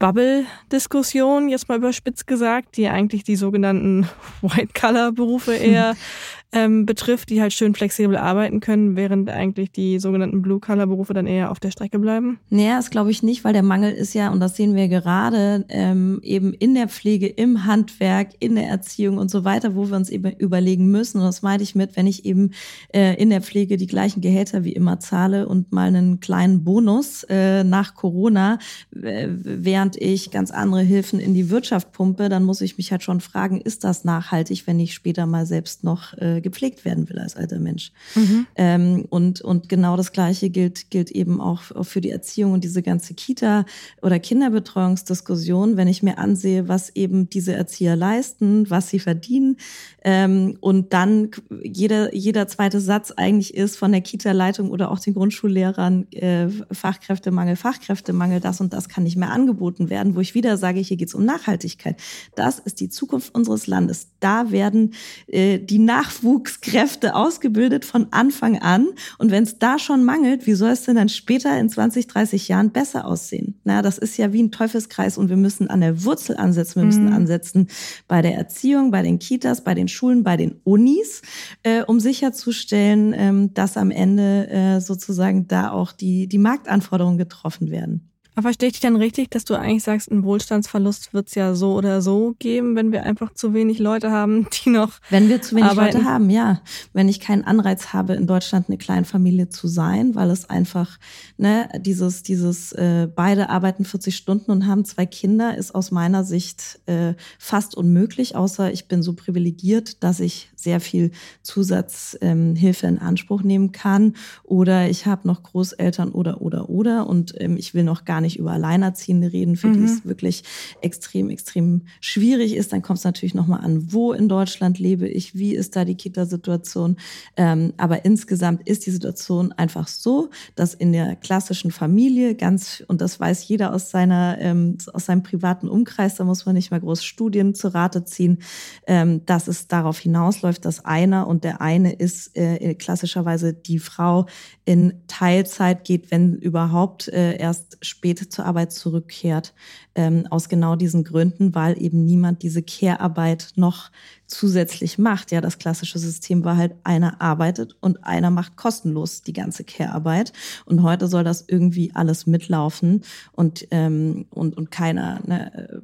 Bubble-Diskussion, 0.00 1.48
jetzt 1.48 1.68
mal 1.68 1.78
überspitzt 1.78 2.26
gesagt, 2.26 2.76
die 2.76 2.88
eigentlich 2.88 3.22
die 3.22 3.36
sogenannten 3.36 4.08
White-Color-Berufe 4.42 5.54
eher 5.54 5.94
ähm, 6.52 6.84
betrifft, 6.84 7.30
die 7.30 7.40
halt 7.40 7.52
schön 7.52 7.74
flexibel 7.74 8.16
arbeiten 8.16 8.60
können, 8.60 8.96
während 8.96 9.30
eigentlich 9.30 9.70
die 9.70 10.00
sogenannten 10.00 10.42
Blue-Color-Berufe 10.42 11.14
dann 11.14 11.26
eher 11.26 11.50
auf 11.50 11.60
der 11.60 11.70
Strecke 11.70 11.98
bleiben? 11.98 12.40
Naja, 12.50 12.76
das 12.76 12.90
glaube 12.90 13.10
ich 13.10 13.22
nicht, 13.22 13.44
weil 13.44 13.52
der 13.52 13.62
Mangel 13.62 13.92
ist 13.92 14.14
ja, 14.14 14.30
und 14.30 14.40
das 14.40 14.56
sehen 14.56 14.74
wir 14.74 14.88
gerade, 14.88 15.64
ähm, 15.68 16.20
eben 16.22 16.52
in 16.52 16.74
der 16.74 16.88
Pflege, 16.88 17.28
im 17.28 17.64
Handwerk, 17.66 18.30
in 18.40 18.56
der 18.56 18.68
Erziehung 18.68 19.18
und 19.18 19.30
so 19.30 19.44
weiter, 19.44 19.76
wo 19.76 19.88
wir 19.88 19.96
uns 19.96 20.10
eben 20.10 20.32
überlegen 20.38 20.90
müssen. 20.90 21.18
Und 21.18 21.24
das 21.24 21.42
meine 21.42 21.62
ich 21.62 21.74
mit, 21.74 21.96
wenn 21.96 22.06
ich 22.06 22.24
eben 22.24 22.50
äh, 22.92 23.14
in 23.20 23.30
der 23.30 23.42
Pflege 23.42 23.76
die 23.76 23.86
gleichen 23.86 24.20
Gehälter 24.20 24.64
wie 24.64 24.72
immer 24.72 24.98
zahle 24.98 25.46
und 25.46 25.72
mal 25.72 25.88
einen 25.88 26.18
kleinen 26.18 26.64
Bonus 26.64 27.24
äh, 27.28 27.62
nach 27.62 27.94
Corona, 27.94 28.58
äh, 28.92 29.28
während 29.28 29.96
ich 29.96 30.32
ganz 30.32 30.50
andere 30.50 30.82
Hilfen 30.82 31.20
in 31.20 31.34
die 31.34 31.50
Wirtschaft 31.50 31.92
pumpe, 31.92 32.28
dann 32.28 32.42
muss 32.42 32.60
ich 32.60 32.76
mich 32.76 32.90
halt 32.90 33.04
schon 33.04 33.20
fragen, 33.20 33.60
ist 33.60 33.84
das 33.84 34.04
nachhaltig, 34.04 34.66
wenn 34.66 34.80
ich 34.80 34.94
später 34.94 35.26
mal 35.26 35.46
selbst 35.46 35.84
noch 35.84 36.14
äh, 36.18 36.39
gepflegt 36.40 36.84
werden 36.84 37.08
will 37.08 37.18
als 37.18 37.36
alter 37.36 37.58
Mensch. 37.58 37.92
Mhm. 38.14 38.46
Ähm, 38.56 39.04
und, 39.10 39.40
und 39.40 39.68
genau 39.68 39.96
das 39.96 40.12
Gleiche 40.12 40.50
gilt, 40.50 40.90
gilt 40.90 41.10
eben 41.10 41.40
auch, 41.40 41.70
auch 41.72 41.84
für 41.84 42.00
die 42.00 42.10
Erziehung 42.10 42.52
und 42.52 42.64
diese 42.64 42.82
ganze 42.82 43.14
Kita- 43.14 43.64
oder 44.02 44.18
Kinderbetreuungsdiskussion, 44.18 45.76
wenn 45.76 45.88
ich 45.88 46.02
mir 46.02 46.18
ansehe, 46.18 46.68
was 46.68 46.90
eben 46.96 47.28
diese 47.28 47.52
Erzieher 47.52 47.96
leisten, 47.96 48.68
was 48.70 48.88
sie 48.88 48.98
verdienen. 48.98 49.56
Ähm, 50.02 50.56
und 50.60 50.92
dann 50.92 51.30
jeder, 51.62 52.14
jeder 52.14 52.48
zweite 52.48 52.80
Satz 52.80 53.10
eigentlich 53.10 53.54
ist 53.54 53.76
von 53.76 53.92
der 53.92 54.00
Kita-Leitung 54.00 54.70
oder 54.70 54.90
auch 54.90 54.98
den 54.98 55.14
Grundschullehrern, 55.14 56.10
äh, 56.12 56.48
Fachkräftemangel, 56.70 57.56
Fachkräftemangel, 57.56 58.40
das 58.40 58.60
und 58.60 58.72
das 58.72 58.88
kann 58.88 59.04
nicht 59.04 59.16
mehr 59.16 59.30
angeboten 59.30 59.90
werden, 59.90 60.14
wo 60.16 60.20
ich 60.20 60.34
wieder 60.34 60.56
sage, 60.56 60.80
hier 60.80 60.96
geht 60.96 61.08
es 61.08 61.14
um 61.14 61.24
Nachhaltigkeit. 61.24 62.00
Das 62.34 62.58
ist 62.58 62.80
die 62.80 62.88
Zukunft 62.88 63.34
unseres 63.34 63.66
Landes. 63.66 64.08
Da 64.20 64.50
werden 64.50 64.94
äh, 65.26 65.58
die 65.58 65.78
Nachwuchs 65.78 66.29
Nachwuchskräfte 66.30 67.14
ausgebildet 67.14 67.84
von 67.84 68.08
Anfang 68.10 68.58
an. 68.58 68.88
Und 69.18 69.30
wenn 69.30 69.44
es 69.44 69.58
da 69.58 69.78
schon 69.78 70.04
mangelt, 70.04 70.46
wie 70.46 70.54
soll 70.54 70.70
es 70.70 70.84
denn 70.84 70.96
dann 70.96 71.08
später 71.08 71.58
in 71.58 71.68
20, 71.68 72.06
30 72.06 72.48
Jahren 72.48 72.70
besser 72.70 73.04
aussehen? 73.04 73.60
Na, 73.64 73.82
das 73.82 73.98
ist 73.98 74.16
ja 74.16 74.32
wie 74.32 74.42
ein 74.42 74.52
Teufelskreis 74.52 75.18
und 75.18 75.28
wir 75.28 75.36
müssen 75.36 75.68
an 75.68 75.80
der 75.80 76.04
Wurzel 76.04 76.36
ansetzen. 76.36 76.76
Wir 76.76 76.86
müssen 76.86 77.06
mhm. 77.06 77.12
ansetzen 77.12 77.68
bei 78.08 78.22
der 78.22 78.36
Erziehung, 78.36 78.90
bei 78.90 79.02
den 79.02 79.18
Kitas, 79.18 79.64
bei 79.64 79.74
den 79.74 79.88
Schulen, 79.88 80.22
bei 80.22 80.36
den 80.36 80.60
Unis, 80.64 81.22
äh, 81.62 81.82
um 81.82 82.00
sicherzustellen, 82.00 83.14
ähm, 83.16 83.54
dass 83.54 83.76
am 83.76 83.90
Ende 83.90 84.48
äh, 84.48 84.80
sozusagen 84.80 85.48
da 85.48 85.70
auch 85.70 85.92
die, 85.92 86.28
die 86.28 86.38
Marktanforderungen 86.38 87.18
getroffen 87.18 87.70
werden. 87.70 88.09
Aber 88.40 88.48
verstehe 88.48 88.68
ich 88.68 88.72
dich 88.72 88.80
dann 88.80 88.96
richtig, 88.96 89.30
dass 89.30 89.44
du 89.44 89.54
eigentlich 89.54 89.82
sagst, 89.82 90.10
einen 90.10 90.24
Wohlstandsverlust 90.24 91.12
wird 91.12 91.28
es 91.28 91.34
ja 91.34 91.54
so 91.54 91.74
oder 91.74 92.00
so 92.00 92.36
geben, 92.38 92.74
wenn 92.74 92.90
wir 92.90 93.02
einfach 93.02 93.34
zu 93.34 93.52
wenig 93.52 93.78
Leute 93.78 94.10
haben, 94.10 94.46
die 94.64 94.70
noch. 94.70 94.92
Wenn 95.10 95.28
wir 95.28 95.42
zu 95.42 95.56
wenig 95.56 95.68
arbeiten. 95.68 95.98
Leute 95.98 96.08
haben, 96.08 96.30
ja. 96.30 96.62
Wenn 96.94 97.10
ich 97.10 97.20
keinen 97.20 97.44
Anreiz 97.44 97.92
habe, 97.92 98.14
in 98.14 98.26
Deutschland 98.26 98.68
eine 98.68 98.78
Kleinfamilie 98.78 99.50
zu 99.50 99.68
sein, 99.68 100.14
weil 100.14 100.30
es 100.30 100.48
einfach, 100.48 100.98
ne, 101.36 101.68
dieses, 101.80 102.22
dieses, 102.22 102.72
äh, 102.72 103.08
beide 103.14 103.50
arbeiten 103.50 103.84
40 103.84 104.16
Stunden 104.16 104.50
und 104.52 104.66
haben 104.66 104.86
zwei 104.86 105.04
Kinder, 105.04 105.58
ist 105.58 105.74
aus 105.74 105.90
meiner 105.90 106.24
Sicht 106.24 106.80
äh, 106.86 107.12
fast 107.38 107.74
unmöglich, 107.74 108.36
außer 108.36 108.72
ich 108.72 108.88
bin 108.88 109.02
so 109.02 109.12
privilegiert, 109.12 110.02
dass 110.02 110.18
ich 110.18 110.50
sehr 110.56 110.80
viel 110.80 111.10
Zusatzhilfe 111.42 112.86
ähm, 112.86 112.94
in 112.94 112.98
Anspruch 112.98 113.42
nehmen 113.42 113.72
kann. 113.72 114.14
Oder 114.44 114.88
ich 114.88 115.04
habe 115.04 115.28
noch 115.28 115.42
Großeltern 115.42 116.12
oder 116.12 116.40
oder 116.40 116.70
oder 116.70 117.06
und 117.06 117.34
ähm, 117.38 117.58
ich 117.58 117.74
will 117.74 117.84
noch 117.84 118.06
gar 118.06 118.20
gar 118.20 118.29
nicht 118.30 118.38
über 118.38 118.52
Alleinerziehende 118.52 119.32
reden, 119.32 119.56
für 119.56 119.68
mhm. 119.68 119.74
die 119.74 119.84
es 119.84 120.04
wirklich 120.04 120.44
extrem, 120.80 121.30
extrem 121.30 121.82
schwierig 122.00 122.54
ist. 122.54 122.72
Dann 122.72 122.82
kommt 122.82 122.98
es 122.98 123.04
natürlich 123.04 123.34
nochmal 123.34 123.60
an, 123.64 123.92
wo 123.92 124.12
in 124.12 124.28
Deutschland 124.28 124.78
lebe 124.78 125.08
ich, 125.08 125.34
wie 125.34 125.54
ist 125.54 125.74
da 125.74 125.84
die 125.84 125.96
Kita-Situation. 125.96 126.96
Ähm, 127.36 127.72
aber 127.76 128.04
insgesamt 128.04 128.68
ist 128.68 128.86
die 128.86 128.90
Situation 128.90 129.52
einfach 129.52 129.88
so, 129.88 130.30
dass 130.54 130.74
in 130.74 130.92
der 130.92 131.16
klassischen 131.16 131.72
Familie 131.72 132.36
ganz, 132.36 132.84
und 132.86 133.00
das 133.00 133.18
weiß 133.18 133.46
jeder 133.48 133.74
aus 133.74 133.90
seiner, 133.90 134.38
ähm, 134.40 134.78
aus 134.92 135.06
seinem 135.06 135.22
privaten 135.22 135.68
Umkreis, 135.68 136.14
da 136.14 136.24
muss 136.24 136.46
man 136.46 136.54
nicht 136.54 136.70
mal 136.70 136.80
groß 136.80 137.02
Studien 137.04 137.54
zu 137.54 137.74
Rate 137.74 138.04
ziehen, 138.04 138.38
ähm, 138.86 139.26
dass 139.26 139.48
es 139.48 139.66
darauf 139.66 139.98
hinausläuft, 139.98 140.64
dass 140.64 140.84
einer 140.84 141.26
und 141.26 141.42
der 141.42 141.60
eine 141.60 141.92
ist 141.92 142.36
äh, 142.36 142.74
klassischerweise 142.74 143.52
die 143.52 143.80
Frau 143.80 144.26
in 144.64 144.94
Teilzeit 145.08 145.84
geht, 145.84 146.12
wenn 146.12 146.36
überhaupt 146.36 147.08
äh, 147.08 147.36
erst 147.36 147.78
später 147.80 148.09
spät 148.10 148.32
zur 148.32 148.44
Arbeit 148.44 148.72
zurückkehrt, 148.72 149.54
ähm, 149.94 150.26
aus 150.30 150.48
genau 150.48 150.76
diesen 150.76 151.04
Gründen, 151.04 151.54
weil 151.54 151.80
eben 151.80 152.04
niemand 152.04 152.42
diese 152.42 152.62
Care-Arbeit 152.62 153.52
noch 153.56 153.90
zusätzlich 154.30 154.98
macht. 154.98 155.32
Ja, 155.32 155.40
das 155.40 155.58
klassische 155.58 155.98
System 155.98 156.44
war 156.44 156.56
halt, 156.56 156.74
einer 156.84 157.20
arbeitet 157.20 157.76
und 157.80 158.04
einer 158.04 158.30
macht 158.30 158.56
kostenlos 158.56 159.22
die 159.22 159.32
ganze 159.32 159.64
Care-Arbeit. 159.64 160.32
Und 160.64 160.82
heute 160.82 161.08
soll 161.08 161.24
das 161.24 161.44
irgendwie 161.46 161.92
alles 161.94 162.26
mitlaufen 162.26 163.02
und, 163.32 163.66
ähm, 163.70 164.26
und, 164.30 164.56
und 164.56 164.70
keiner, 164.70 165.20
ne, 165.26 165.82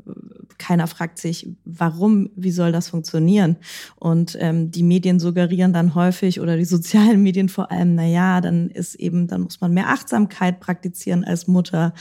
keiner 0.58 0.86
fragt 0.86 1.18
sich, 1.18 1.48
warum, 1.64 2.30
wie 2.36 2.50
soll 2.50 2.72
das 2.72 2.88
funktionieren? 2.88 3.56
Und 3.96 4.36
ähm, 4.40 4.70
die 4.70 4.82
Medien 4.82 5.20
suggerieren 5.20 5.72
dann 5.72 5.94
häufig 5.94 6.40
oder 6.40 6.56
die 6.56 6.64
sozialen 6.64 7.22
Medien 7.22 7.48
vor 7.48 7.70
allem, 7.70 7.94
na 7.94 8.06
ja, 8.06 8.40
dann 8.40 8.70
ist 8.70 8.94
eben, 8.94 9.26
dann 9.26 9.42
muss 9.42 9.60
man 9.60 9.74
mehr 9.74 9.88
Achtsamkeit 9.88 10.60
praktizieren 10.60 11.24
als 11.24 11.46
Mutter. 11.46 11.92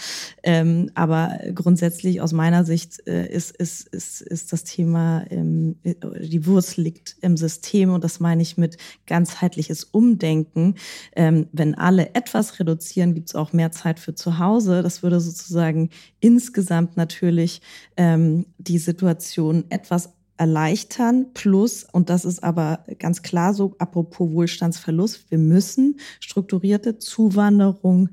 Ähm, 0.43 0.91
aber 0.93 1.39
grundsätzlich 1.53 2.21
aus 2.21 2.33
meiner 2.33 2.63
Sicht 2.63 3.05
äh, 3.07 3.27
ist, 3.27 3.55
ist, 3.57 3.87
ist, 3.89 4.21
ist 4.21 4.53
das 4.53 4.63
Thema, 4.63 5.25
ähm, 5.29 5.75
die 5.83 6.34
Wurzel 6.45 6.81
liegt 6.81 7.17
im 7.21 7.37
System 7.37 7.91
und 7.91 8.03
das 8.03 8.19
meine 8.19 8.41
ich 8.41 8.57
mit 8.57 8.77
ganzheitliches 9.05 9.83
Umdenken. 9.83 10.75
Ähm, 11.15 11.47
wenn 11.51 11.75
alle 11.75 12.15
etwas 12.15 12.59
reduzieren, 12.59 13.13
gibt 13.13 13.29
es 13.29 13.35
auch 13.35 13.53
mehr 13.53 13.71
Zeit 13.71 13.99
für 13.99 14.15
zu 14.15 14.39
Hause. 14.39 14.81
Das 14.81 15.03
würde 15.03 15.19
sozusagen 15.19 15.89
insgesamt 16.19 16.97
natürlich 16.97 17.61
ähm, 17.97 18.45
die 18.57 18.79
Situation 18.79 19.65
etwas 19.69 20.09
erleichtern. 20.37 21.27
Plus, 21.33 21.85
und 21.91 22.09
das 22.09 22.25
ist 22.25 22.43
aber 22.43 22.83
ganz 22.99 23.21
klar 23.21 23.53
so, 23.53 23.75
apropos 23.77 24.31
Wohlstandsverlust, 24.31 25.31
wir 25.31 25.37
müssen 25.37 25.99
strukturierte 26.19 26.99
Zuwanderung 26.99 28.09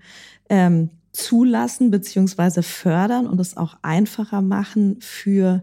ähm, 0.49 0.91
zulassen 1.13 1.91
beziehungsweise 1.91 2.63
fördern 2.63 3.27
und 3.27 3.39
es 3.39 3.57
auch 3.57 3.77
einfacher 3.83 4.41
machen 4.41 4.97
für 5.01 5.63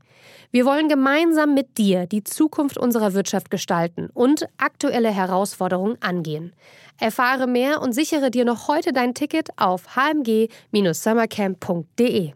Wir 0.53 0.65
wollen 0.65 0.89
gemeinsam 0.89 1.53
mit 1.53 1.77
dir 1.77 2.07
die 2.07 2.25
Zukunft 2.25 2.77
unserer 2.77 3.13
Wirtschaft 3.13 3.49
gestalten 3.49 4.09
und 4.13 4.45
aktuelle 4.57 5.09
Herausforderungen 5.09 5.95
angehen. 6.01 6.51
Erfahre 6.99 7.47
mehr 7.47 7.81
und 7.81 7.93
sichere 7.93 8.31
dir 8.31 8.43
noch 8.43 8.67
heute 8.67 8.91
dein 8.91 9.13
Ticket 9.13 9.57
auf 9.57 9.95
hmg-summercamp.de. 9.95 12.33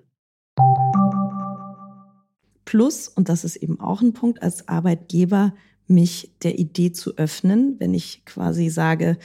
Plus, 2.64 3.10
und 3.10 3.28
das 3.28 3.44
ist 3.44 3.58
eben 3.58 3.82
auch 3.82 4.02
ein 4.02 4.14
Punkt, 4.14 4.42
als 4.42 4.70
Arbeitgeber 4.70 5.54
mich 5.88 6.32
der 6.44 6.58
Idee 6.58 6.92
zu 6.92 7.18
öffnen, 7.18 7.76
wenn 7.80 7.94
ich 7.94 8.24
quasi 8.26 8.70
sage, 8.70 9.18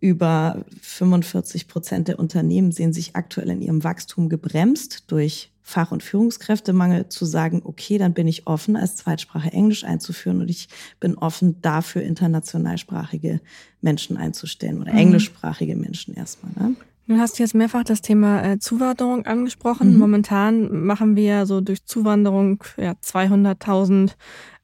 über 0.00 0.64
45 0.80 1.68
Prozent 1.68 2.08
der 2.08 2.18
Unternehmen 2.18 2.72
sehen 2.72 2.92
sich 2.92 3.16
aktuell 3.16 3.50
in 3.50 3.62
ihrem 3.62 3.84
Wachstum 3.84 4.28
gebremst 4.28 5.04
durch 5.08 5.50
Fach- 5.62 5.92
und 5.92 6.02
Führungskräftemangel, 6.02 7.10
zu 7.10 7.26
sagen, 7.26 7.60
okay, 7.62 7.98
dann 7.98 8.14
bin 8.14 8.26
ich 8.26 8.46
offen, 8.46 8.74
als 8.74 8.96
Zweitsprache 8.96 9.52
Englisch 9.52 9.84
einzuführen 9.84 10.40
und 10.40 10.48
ich 10.48 10.68
bin 10.98 11.18
offen 11.18 11.60
dafür, 11.60 12.00
internationalsprachige 12.00 13.42
Menschen 13.82 14.16
einzustellen 14.16 14.80
oder 14.80 14.92
mhm. 14.92 14.98
englischsprachige 14.98 15.76
Menschen 15.76 16.14
erstmal. 16.14 16.52
Ne? 16.56 16.76
Du 17.06 17.18
hast 17.18 17.38
jetzt 17.38 17.54
mehrfach 17.54 17.84
das 17.84 18.00
Thema 18.00 18.42
äh, 18.42 18.58
Zuwanderung 18.58 19.26
angesprochen. 19.26 19.94
Mhm. 19.94 19.98
Momentan 19.98 20.84
machen 20.84 21.16
wir 21.16 21.44
so 21.44 21.60
durch 21.60 21.84
Zuwanderung 21.84 22.64
ja, 22.78 22.92
200.000 22.92 24.12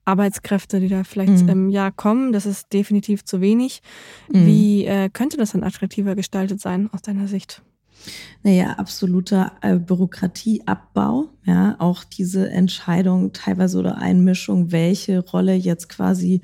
Arbeitskräfte, 0.05 0.81
die 0.81 0.89
da 0.89 1.05
vielleicht 1.05 1.43
mhm. 1.43 1.49
im 1.49 1.69
Jahr 1.71 1.93
kommen. 1.93 2.33
Das 2.33 2.47
ist 2.47 2.73
definitiv 2.73 3.25
zu 3.25 3.41
wenig. 3.41 3.83
Mhm. 4.33 4.47
Wie 4.47 4.85
äh, 4.85 5.09
könnte 5.09 5.37
das 5.37 5.53
dann 5.53 5.65
attraktiver 5.65 6.15
gestaltet 6.15 6.61
sein 6.61 6.91
aus 6.93 7.03
deiner 7.03 7.29
Sicht? 7.29 7.63
Naja, 8.43 8.73
absoluter 8.73 9.53
äh, 9.63 9.77
Bürokratieabbau. 9.77 11.29
Ja, 11.45 11.77
auch 11.79 12.05
diese 12.05 12.51
Entscheidung 12.51 13.33
teilweise 13.33 13.79
oder 13.79 13.99
Einmischung, 13.99 14.73
welche 14.73 15.21
Rolle 15.21 15.55
jetzt 15.55 15.89
quasi 15.89 16.43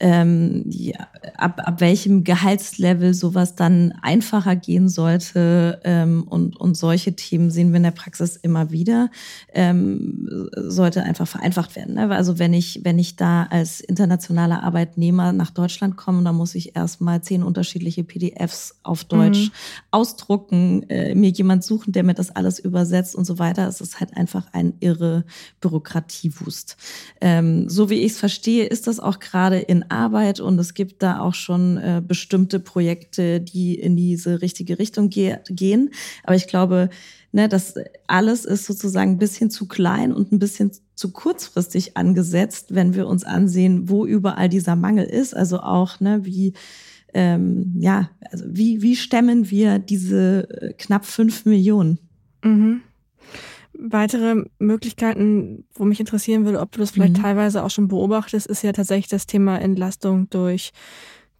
ähm, 0.00 0.64
ja, 0.66 1.08
ab, 1.36 1.60
ab 1.62 1.80
welchem 1.80 2.24
Gehaltslevel 2.24 3.12
sowas 3.12 3.54
dann 3.54 3.92
einfacher 4.00 4.56
gehen 4.56 4.88
sollte. 4.88 5.80
Ähm, 5.84 6.24
und, 6.24 6.56
und 6.56 6.74
solche 6.74 7.14
Themen 7.14 7.50
sehen 7.50 7.70
wir 7.70 7.76
in 7.76 7.82
der 7.82 7.90
Praxis 7.90 8.36
immer 8.36 8.70
wieder. 8.70 9.10
Ähm, 9.52 10.48
sollte 10.54 11.02
einfach 11.02 11.28
vereinfacht 11.28 11.76
werden. 11.76 11.94
Ne? 11.94 12.10
Also 12.10 12.38
wenn 12.38 12.54
ich, 12.54 12.80
wenn 12.82 12.98
ich 12.98 13.16
da 13.16 13.44
als 13.44 13.80
internationaler 13.80 14.62
Arbeitnehmer 14.62 15.32
nach 15.32 15.50
Deutschland 15.50 15.98
komme, 15.98 16.24
dann 16.24 16.34
muss 16.34 16.54
ich 16.54 16.74
erstmal 16.74 17.20
zehn 17.20 17.42
unterschiedliche 17.42 18.02
PDFs 18.02 18.76
auf 18.82 19.04
Deutsch 19.04 19.48
mhm. 19.48 19.52
ausdrucken, 19.90 20.88
äh, 20.88 21.14
mir 21.14 21.30
jemand 21.30 21.62
suchen, 21.62 21.92
der 21.92 22.04
mir 22.04 22.14
das 22.14 22.34
alles 22.34 22.58
übersetzt 22.58 23.14
und 23.14 23.26
so 23.26 23.38
weiter. 23.38 23.68
Es 23.68 23.82
ist 23.82 24.00
halt 24.00 24.16
einfach 24.16 24.46
ein 24.52 24.72
irre 24.80 25.24
Bürokratiewust. 25.60 26.78
Ähm, 27.20 27.68
so 27.68 27.90
wie 27.90 28.00
ich 28.00 28.12
es 28.12 28.18
verstehe, 28.18 28.64
ist 28.64 28.86
das 28.86 28.98
auch 28.98 29.18
gerade 29.18 29.58
in 29.58 29.89
Arbeit 29.90 30.40
und 30.40 30.58
es 30.58 30.74
gibt 30.74 31.02
da 31.02 31.20
auch 31.20 31.34
schon 31.34 31.76
äh, 31.76 32.02
bestimmte 32.06 32.60
Projekte, 32.60 33.40
die 33.40 33.74
in 33.74 33.96
diese 33.96 34.42
richtige 34.42 34.78
Richtung 34.78 35.10
ge 35.10 35.38
gehen. 35.48 35.90
Aber 36.24 36.36
ich 36.36 36.46
glaube, 36.46 36.90
ne, 37.32 37.48
das 37.48 37.74
alles 38.06 38.44
ist 38.44 38.66
sozusagen 38.66 39.12
ein 39.12 39.18
bisschen 39.18 39.50
zu 39.50 39.66
klein 39.66 40.12
und 40.12 40.32
ein 40.32 40.38
bisschen 40.38 40.72
zu 40.94 41.10
kurzfristig 41.12 41.96
angesetzt, 41.96 42.74
wenn 42.74 42.94
wir 42.94 43.06
uns 43.06 43.24
ansehen, 43.24 43.88
wo 43.88 44.06
überall 44.06 44.48
dieser 44.48 44.76
Mangel 44.76 45.06
ist. 45.06 45.34
Also 45.34 45.60
auch, 45.60 46.00
ne, 46.00 46.24
wie 46.24 46.54
ähm, 47.12 47.74
ja, 47.78 48.10
also 48.30 48.44
wie, 48.48 48.82
wie 48.82 48.96
stemmen 48.96 49.50
wir 49.50 49.78
diese 49.78 50.48
äh, 50.60 50.72
knapp 50.74 51.04
fünf 51.04 51.44
Millionen? 51.44 51.98
Mhm. 52.44 52.82
Weitere 53.82 54.44
Möglichkeiten, 54.58 55.64
wo 55.74 55.84
mich 55.84 56.00
interessieren 56.00 56.44
würde, 56.44 56.60
ob 56.60 56.72
du 56.72 56.80
das 56.80 56.90
vielleicht 56.90 57.16
mhm. 57.16 57.22
teilweise 57.22 57.64
auch 57.64 57.70
schon 57.70 57.88
beobachtest, 57.88 58.46
ist 58.46 58.62
ja 58.62 58.72
tatsächlich 58.72 59.08
das 59.08 59.26
Thema 59.26 59.58
Entlastung 59.58 60.28
durch 60.30 60.72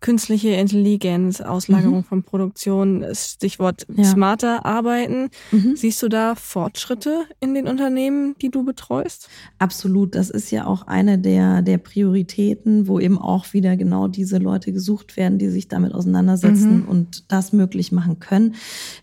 künstliche 0.01 0.51
Intelligenz, 0.51 1.41
Auslagerung 1.41 1.99
mhm. 1.99 2.05
von 2.05 2.23
Produktion, 2.23 3.05
Stichwort 3.13 3.87
ja. 3.95 4.05
smarter 4.05 4.65
arbeiten. 4.65 5.29
Mhm. 5.53 5.77
Siehst 5.77 6.03
du 6.03 6.09
da 6.09 6.35
Fortschritte 6.35 7.25
in 7.39 7.55
den 7.55 7.67
Unternehmen, 7.67 8.35
die 8.41 8.51
du 8.51 8.65
betreust? 8.65 9.29
Absolut. 9.59 10.15
Das 10.15 10.31
ist 10.31 10.51
ja 10.51 10.67
auch 10.67 10.87
eine 10.87 11.19
der, 11.19 11.63
der 11.63 11.79
Prioritäten, 11.79 12.89
wo 12.89 12.99
eben 12.99 13.19
auch 13.19 13.53
wieder 13.53 13.77
genau 13.77 14.09
diese 14.09 14.39
Leute 14.39 14.73
gesucht 14.73 15.17
werden, 15.17 15.39
die 15.39 15.49
sich 15.49 15.69
damit 15.69 15.93
auseinandersetzen 15.95 16.83
mhm. 16.83 16.89
und 16.89 17.31
das 17.31 17.53
möglich 17.53 17.93
machen 17.93 18.19
können. 18.21 18.55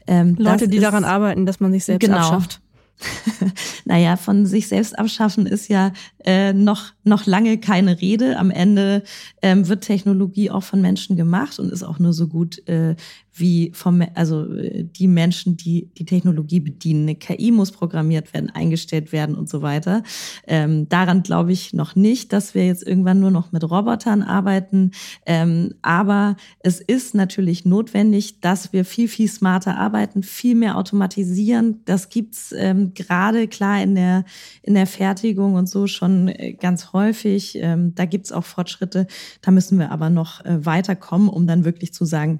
Ähm, 0.07 0.35
Leute, 0.39 0.67
die 0.67 0.79
daran 0.79 1.03
arbeiten, 1.03 1.45
dass 1.45 1.59
man 1.59 1.71
sich 1.71 1.85
selbst 1.85 2.05
genau. 2.05 2.17
abschafft. 2.17 2.61
naja, 3.85 4.17
von 4.17 4.45
sich 4.45 4.67
selbst 4.67 4.97
abschaffen 4.97 5.45
ist 5.45 5.67
ja 5.67 5.93
äh, 6.25 6.53
noch, 6.53 6.93
noch 7.03 7.25
lange 7.25 7.59
keine 7.59 8.01
Rede. 8.01 8.37
Am 8.37 8.49
Ende 8.51 9.03
ähm, 9.41 9.67
wird 9.67 9.83
Technologie 9.83 10.49
auch 10.49 10.63
von 10.63 10.81
Menschen 10.81 11.15
gemacht 11.15 11.59
und 11.59 11.71
ist 11.71 11.83
auch 11.83 11.99
nur 11.99 12.13
so 12.13 12.27
gut, 12.27 12.67
äh, 12.67 12.95
wie 13.39 13.71
vom, 13.73 14.03
also 14.15 14.45
äh, 14.53 14.83
die 14.83 15.07
Menschen, 15.07 15.57
die 15.57 15.89
die 15.97 16.05
Technologie 16.05 16.59
bedienen. 16.59 17.03
Eine 17.03 17.15
KI 17.15 17.51
muss 17.51 17.71
programmiert 17.71 18.33
werden, 18.33 18.49
eingestellt 18.49 19.11
werden 19.11 19.35
und 19.35 19.49
so 19.49 19.61
weiter. 19.61 20.03
Ähm, 20.45 20.89
daran 20.89 21.23
glaube 21.23 21.51
ich 21.51 21.73
noch 21.73 21.95
nicht, 21.95 22.33
dass 22.33 22.55
wir 22.55 22.65
jetzt 22.65 22.85
irgendwann 22.85 23.19
nur 23.19 23.31
noch 23.31 23.51
mit 23.51 23.63
Robotern 23.63 24.23
arbeiten. 24.23 24.91
Ähm, 25.25 25.73
aber 25.81 26.35
es 26.59 26.79
ist 26.79 27.15
natürlich 27.15 27.65
notwendig, 27.65 28.41
dass 28.41 28.73
wir 28.73 28.85
viel, 28.85 29.07
viel 29.07 29.27
smarter 29.27 29.77
arbeiten, 29.77 30.23
viel 30.23 30.55
mehr 30.55 30.77
automatisieren. 30.77 31.81
Das 31.85 32.09
gibt's 32.09 32.53
ähm, 32.55 32.93
gerade 32.93 33.47
klar 33.47 33.81
in 33.81 33.95
der, 33.95 34.25
in 34.63 34.73
der 34.73 34.87
Fertigung 34.87 35.55
und 35.55 35.69
so 35.69 35.87
schon 35.87 36.27
äh, 36.27 36.53
ganz 36.53 36.93
häufig. 36.93 37.57
Ähm, 37.59 37.93
da 37.95 38.05
gibt's 38.05 38.31
auch 38.31 38.45
Fortschritte. 38.45 39.07
Da 39.41 39.51
müssen 39.51 39.79
wir 39.79 39.91
aber 39.91 40.09
noch 40.09 40.43
äh, 40.45 40.65
weiterkommen, 40.65 41.29
um 41.29 41.47
dann 41.47 41.65
wirklich 41.65 41.93
zu 41.93 42.05
sagen, 42.05 42.39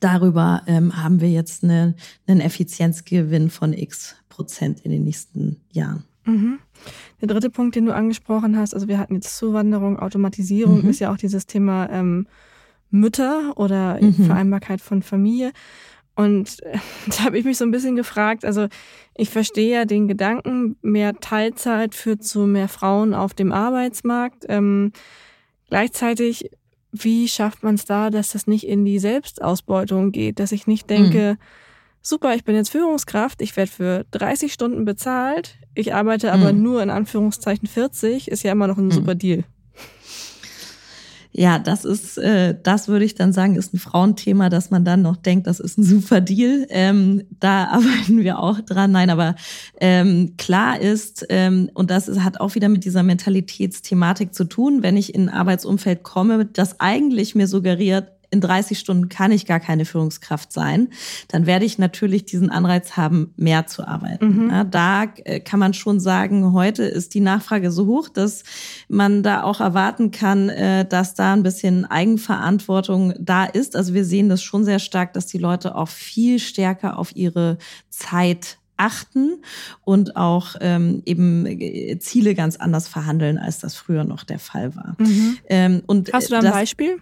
darüber 0.00 0.62
ähm, 0.66 1.02
haben 1.02 1.20
wir 1.20 1.30
jetzt 1.30 1.62
eine, 1.62 1.94
einen 2.26 2.40
Effizienzgewinn 2.40 3.50
von 3.50 3.72
x 3.72 4.16
Prozent 4.28 4.80
in 4.80 4.90
den 4.90 5.04
nächsten 5.04 5.60
Jahren. 5.70 6.04
Mhm. 6.24 6.58
Der 7.20 7.28
dritte 7.28 7.50
Punkt, 7.50 7.76
den 7.76 7.86
du 7.86 7.94
angesprochen 7.94 8.56
hast, 8.56 8.74
also 8.74 8.88
wir 8.88 8.98
hatten 8.98 9.14
jetzt 9.14 9.36
Zuwanderung, 9.36 9.98
Automatisierung, 9.98 10.82
mhm. 10.82 10.90
ist 10.90 11.00
ja 11.00 11.12
auch 11.12 11.18
dieses 11.18 11.46
Thema 11.46 11.90
ähm, 11.90 12.26
Mütter 12.90 13.52
oder 13.56 14.00
mhm. 14.00 14.14
Vereinbarkeit 14.14 14.80
von 14.80 15.02
Familie. 15.02 15.52
Und 16.14 16.62
äh, 16.62 16.78
da 17.08 17.24
habe 17.24 17.38
ich 17.38 17.44
mich 17.44 17.58
so 17.58 17.64
ein 17.64 17.70
bisschen 17.70 17.96
gefragt, 17.96 18.44
also 18.44 18.68
ich 19.14 19.30
verstehe 19.30 19.74
ja 19.74 19.84
den 19.84 20.08
Gedanken, 20.08 20.76
mehr 20.82 21.14
Teilzeit 21.14 21.94
führt 21.94 22.24
zu 22.24 22.46
mehr 22.46 22.68
Frauen 22.68 23.14
auf 23.14 23.34
dem 23.34 23.52
Arbeitsmarkt. 23.52 24.46
Ähm, 24.48 24.92
gleichzeitig 25.68 26.50
wie 26.92 27.28
schafft 27.28 27.62
man 27.62 27.76
es 27.76 27.84
da, 27.84 28.10
dass 28.10 28.32
das 28.32 28.46
nicht 28.46 28.66
in 28.66 28.84
die 28.84 28.98
Selbstausbeutung 28.98 30.12
geht, 30.12 30.40
dass 30.40 30.52
ich 30.52 30.66
nicht 30.66 30.90
denke, 30.90 31.36
mhm. 31.38 31.44
super, 32.02 32.34
ich 32.34 32.44
bin 32.44 32.54
jetzt 32.54 32.70
Führungskraft, 32.70 33.40
ich 33.42 33.56
werde 33.56 33.70
für 33.70 34.06
30 34.10 34.52
Stunden 34.52 34.84
bezahlt, 34.84 35.56
ich 35.74 35.94
arbeite 35.94 36.32
aber 36.32 36.52
mhm. 36.52 36.62
nur 36.62 36.82
in 36.82 36.90
Anführungszeichen 36.90 37.68
40, 37.68 38.28
ist 38.28 38.42
ja 38.42 38.52
immer 38.52 38.66
noch 38.66 38.78
ein 38.78 38.86
mhm. 38.86 38.92
super 38.92 39.14
Deal. 39.14 39.44
Ja, 41.32 41.60
das 41.60 41.84
ist, 41.84 42.18
äh, 42.18 42.56
das 42.60 42.88
würde 42.88 43.04
ich 43.04 43.14
dann 43.14 43.32
sagen, 43.32 43.54
ist 43.54 43.72
ein 43.72 43.78
Frauenthema, 43.78 44.48
dass 44.48 44.70
man 44.70 44.84
dann 44.84 45.02
noch 45.02 45.16
denkt, 45.16 45.46
das 45.46 45.60
ist 45.60 45.78
ein 45.78 45.84
super 45.84 46.20
Deal. 46.20 46.66
Ähm, 46.70 47.22
da 47.38 47.64
arbeiten 47.70 48.18
wir 48.18 48.40
auch 48.40 48.60
dran. 48.60 48.90
Nein, 48.90 49.10
aber 49.10 49.36
ähm, 49.80 50.34
klar 50.36 50.80
ist, 50.80 51.24
ähm, 51.28 51.70
und 51.74 51.90
das 51.90 52.08
ist, 52.08 52.24
hat 52.24 52.40
auch 52.40 52.56
wieder 52.56 52.68
mit 52.68 52.84
dieser 52.84 53.04
Mentalitätsthematik 53.04 54.34
zu 54.34 54.44
tun, 54.44 54.82
wenn 54.82 54.96
ich 54.96 55.14
in 55.14 55.28
ein 55.28 55.34
Arbeitsumfeld 55.34 56.02
komme, 56.02 56.46
das 56.46 56.80
eigentlich 56.80 57.34
mir 57.34 57.46
suggeriert, 57.46 58.10
in 58.30 58.40
30 58.40 58.78
Stunden 58.78 59.08
kann 59.08 59.32
ich 59.32 59.46
gar 59.46 59.60
keine 59.60 59.84
Führungskraft 59.84 60.52
sein, 60.52 60.88
dann 61.28 61.46
werde 61.46 61.64
ich 61.64 61.78
natürlich 61.78 62.24
diesen 62.24 62.50
Anreiz 62.50 62.96
haben, 62.96 63.34
mehr 63.36 63.66
zu 63.66 63.86
arbeiten. 63.86 64.44
Mhm. 64.44 64.50
Ja, 64.50 64.64
da 64.64 65.04
äh, 65.24 65.40
kann 65.40 65.60
man 65.60 65.74
schon 65.74 66.00
sagen, 66.00 66.52
heute 66.52 66.84
ist 66.84 67.14
die 67.14 67.20
Nachfrage 67.20 67.70
so 67.70 67.86
hoch, 67.86 68.08
dass 68.08 68.44
man 68.88 69.22
da 69.22 69.42
auch 69.42 69.60
erwarten 69.60 70.10
kann, 70.10 70.48
äh, 70.48 70.86
dass 70.86 71.14
da 71.14 71.32
ein 71.32 71.42
bisschen 71.42 71.84
Eigenverantwortung 71.84 73.14
da 73.18 73.44
ist. 73.44 73.76
Also 73.76 73.94
wir 73.94 74.04
sehen 74.04 74.28
das 74.28 74.42
schon 74.42 74.64
sehr 74.64 74.78
stark, 74.78 75.12
dass 75.12 75.26
die 75.26 75.38
Leute 75.38 75.74
auch 75.74 75.88
viel 75.88 76.38
stärker 76.38 76.98
auf 76.98 77.14
ihre 77.16 77.58
Zeit 77.88 78.58
achten 78.80 79.42
und 79.84 80.16
auch 80.16 80.56
ähm, 80.60 81.02
eben 81.04 81.44
äh, 81.46 81.98
Ziele 81.98 82.34
ganz 82.34 82.56
anders 82.56 82.88
verhandeln, 82.88 83.36
als 83.36 83.58
das 83.58 83.74
früher 83.74 84.04
noch 84.04 84.24
der 84.24 84.38
Fall 84.38 84.74
war. 84.74 84.96
Mhm. 84.98 85.38
Ähm, 85.48 85.82
und 85.86 86.12
Hast 86.12 86.30
du 86.30 86.32
da 86.32 86.40
ein 86.40 86.50
Beispiel? 86.50 87.00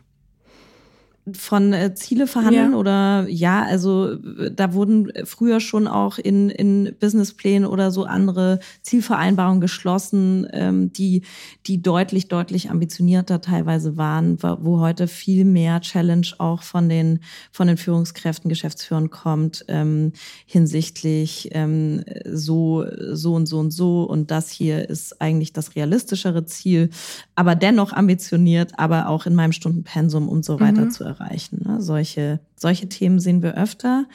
Von 1.35 1.73
äh, 1.73 1.95
Ziele 1.95 2.27
verhandeln 2.27 2.73
ja. 2.73 2.77
oder 2.79 3.27
ja, 3.29 3.63
also 3.63 4.17
da 4.17 4.73
wurden 4.73 5.13
früher 5.25 5.61
schon 5.61 5.87
auch 5.87 6.19
in, 6.19 6.51
in 6.51 6.95
Businessplänen 6.99 7.69
oder 7.69 7.91
so 7.91 8.05
andere 8.05 8.61
Zielvereinbarungen 8.83 9.61
geschlossen, 9.61 10.49
ähm, 10.53 10.93
die, 10.93 11.23
die 11.67 11.83
deutlich, 11.83 12.29
deutlich 12.29 12.71
ambitionierter 12.71 13.41
teilweise 13.41 13.97
waren, 13.97 14.43
wo 14.43 14.81
heute 14.81 15.09
viel 15.09 15.45
mehr 15.45 15.81
Challenge 15.81 16.27
auch 16.39 16.63
von 16.63 16.89
den, 16.89 17.21
von 17.53 17.69
den 17.69 17.77
Führungskräften, 17.77 18.49
Geschäftsführern 18.49 19.11
kommt, 19.11 19.65
ähm, 19.69 20.13
hinsichtlich 20.47 21.51
ähm, 21.53 22.05
so, 22.25 22.85
so 23.13 23.35
und 23.35 23.47
so 23.47 23.59
und 23.59 23.71
so 23.71 24.05
und 24.05 24.31
das 24.31 24.51
hier 24.51 24.89
ist 24.89 25.21
eigentlich 25.21 25.53
das 25.53 25.77
realistischere 25.77 26.47
Ziel, 26.47 26.91
aber 27.35 27.55
dennoch 27.55 27.93
ambitioniert, 27.93 28.73
aber 28.79 29.09
auch 29.09 29.27
in 29.27 29.35
meinem 29.35 29.53
Stundenpensum 29.53 30.29
und 30.29 30.45
so 30.45 30.61
weiter 30.61 30.87
mhm. 30.87 30.91
zu 30.91 31.05
erreichen 31.05 31.18
erreichen. 31.21 31.63
Ne? 31.65 31.81
Solche, 31.81 32.41
solche 32.57 32.89
Themen 32.89 33.19
sehen 33.19 33.43
wir 33.43 33.55
öfter. 33.57 34.07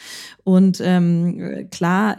Und 0.43 0.81
ähm, 0.81 1.67
klar 1.71 2.17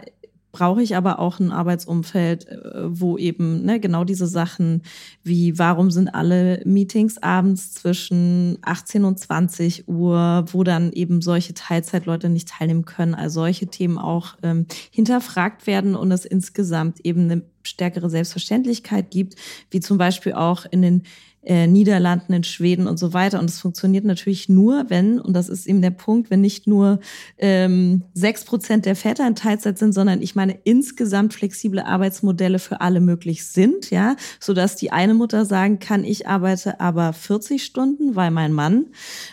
brauche 0.55 0.81
ich 0.81 0.95
aber 0.95 1.19
auch 1.19 1.41
ein 1.41 1.51
Arbeitsumfeld, 1.51 2.47
äh, 2.47 2.71
wo 2.85 3.17
eben 3.17 3.65
ne, 3.65 3.81
genau 3.81 4.05
diese 4.05 4.25
Sachen 4.25 4.83
wie, 5.21 5.59
warum 5.59 5.91
sind 5.91 6.07
alle 6.07 6.61
Meetings 6.63 7.17
abends 7.21 7.73
zwischen 7.73 8.57
18 8.61 9.03
und 9.03 9.19
20 9.19 9.89
Uhr, 9.89 10.45
wo 10.53 10.63
dann 10.63 10.93
eben 10.93 11.21
solche 11.21 11.53
Teilzeitleute 11.53 12.29
nicht 12.29 12.47
teilnehmen 12.47 12.85
können, 12.85 13.15
also 13.15 13.41
solche 13.41 13.67
Themen 13.67 13.97
auch 13.97 14.37
ähm, 14.43 14.65
hinterfragt 14.91 15.67
werden 15.67 15.93
und 15.93 16.09
es 16.13 16.23
insgesamt 16.23 17.01
eben 17.01 17.29
eine 17.29 17.41
stärkere 17.63 18.09
Selbstverständlichkeit 18.09 19.11
gibt, 19.11 19.35
wie 19.71 19.81
zum 19.81 19.97
Beispiel 19.97 20.33
auch 20.33 20.65
in 20.71 20.81
den 20.81 21.03
äh, 21.45 21.67
Niederlanden, 21.67 22.33
in 22.33 22.43
Schweden 22.43 22.87
und 22.87 22.97
so 22.97 23.13
weiter. 23.13 23.39
Und 23.39 23.49
es 23.49 23.59
funktioniert 23.59 24.05
natürlich 24.05 24.49
nur, 24.49 24.85
wenn, 24.89 25.19
und 25.19 25.33
das 25.33 25.49
ist 25.49 25.67
eben 25.67 25.81
der 25.81 25.91
Punkt, 25.91 26.29
wenn 26.29 26.41
nicht 26.41 26.67
nur 26.67 26.99
ähm, 27.37 28.03
sechs 28.13 28.41
ähm, 28.41 28.47
Prozent 28.47 28.85
der 28.85 28.95
Väter 28.95 29.27
in 29.27 29.35
Teilzeit 29.35 29.77
sind, 29.77 29.93
sondern 29.93 30.21
ich 30.21 30.35
meine 30.35 30.57
insgesamt 30.63 31.33
flexible 31.33 31.79
Arbeitsmodelle 31.79 32.59
für 32.59 32.81
alle 32.81 32.99
möglich 32.99 33.45
sind, 33.45 33.91
ja, 33.91 34.15
so 34.39 34.53
dass 34.53 34.75
die 34.75 34.91
eine 34.91 35.13
Mutter 35.13 35.45
sagen 35.45 35.79
kann, 35.79 36.03
ich 36.03 36.27
arbeite 36.27 36.79
aber 36.79 37.13
40 37.13 37.63
Stunden, 37.63 38.15
weil 38.15 38.31
mein 38.31 38.53
Mann 38.53 38.87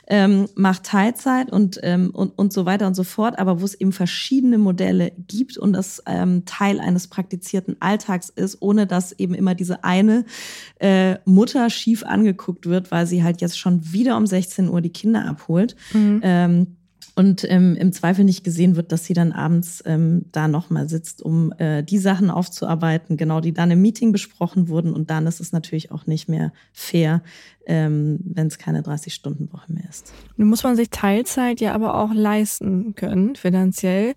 ähm, 0.07 0.49
macht 0.55 0.85
Teilzeit 0.85 1.51
und, 1.51 1.81
ähm, 1.83 2.11
und, 2.13 2.39
und 2.39 2.53
so 2.53 2.67
weiter 2.67 2.87
und 2.87 2.95
so 2.95 3.05
fort, 3.05 3.39
aber 3.39 3.61
wo 3.61 3.65
es 3.65 3.75
eben 3.75 3.93
verschiedene 3.93 4.59
Modelle 4.59 5.13
gibt 5.29 5.57
und 5.57 5.73
das 5.73 6.03
ähm, 6.07 6.45
Teil 6.45 6.81
eines 6.81 7.09
praktizierten 7.09 7.77
Alltags 7.81 8.29
ist, 8.29 8.61
ohne 8.61 8.87
dass 8.87 9.13
eben 9.13 9.35
immer 9.35 9.55
diese 9.55 9.85
eine 9.85 10.25
äh, 10.79 11.17
Mutter 11.25 11.71
schief 11.71 12.02
angeguckt 12.05 12.67
wird, 12.67 12.91
weil 12.91 13.07
sie 13.07 13.23
halt 13.23 13.41
jetzt 13.41 13.59
schon 13.59 13.93
wieder 13.93 14.17
um 14.17 14.27
16 14.27 14.69
Uhr 14.69 14.81
die 14.81 14.93
Kinder 14.93 15.27
abholt. 15.27 15.77
Mhm. 15.93 16.21
Ähm, 16.23 16.77
und 17.15 17.45
ähm, 17.51 17.77
im 17.77 17.93
Zweifel 17.93 18.25
nicht 18.25 18.43
gesehen 18.43 18.75
wird, 18.75 18.91
dass 18.91 19.05
sie 19.05 19.13
dann 19.13 19.33
abends 19.33 19.83
ähm, 19.85 20.25
da 20.33 20.49
nochmal 20.49 20.89
sitzt, 20.89 21.21
um 21.21 21.53
äh, 21.59 21.83
die 21.83 21.99
Sachen 21.99 22.31
aufzuarbeiten, 22.31 23.19
genau 23.19 23.41
die 23.41 23.53
dann 23.53 23.71
im 23.71 23.83
Meeting 23.83 24.13
besprochen 24.13 24.69
wurden. 24.69 24.95
Und 24.95 25.11
dann 25.11 25.27
ist 25.27 25.41
es 25.41 25.53
natürlich 25.53 25.91
auch 25.91 26.07
nicht 26.07 26.29
mehr 26.29 26.53
fair, 26.73 27.23
ähm, 27.67 28.19
wenn 28.25 28.47
es 28.47 28.57
keine 28.57 28.81
30-Stunden-Woche 28.81 29.73
mehr 29.73 29.89
ist. 29.91 30.15
Nun 30.37 30.49
muss 30.49 30.65
man 30.65 30.75
sich 30.75 30.89
Teilzeit 30.89 31.61
ja 31.61 31.75
aber 31.75 31.97
auch 31.97 32.15
leisten 32.15 32.95
können, 32.95 33.37
finanziell. 33.37 34.15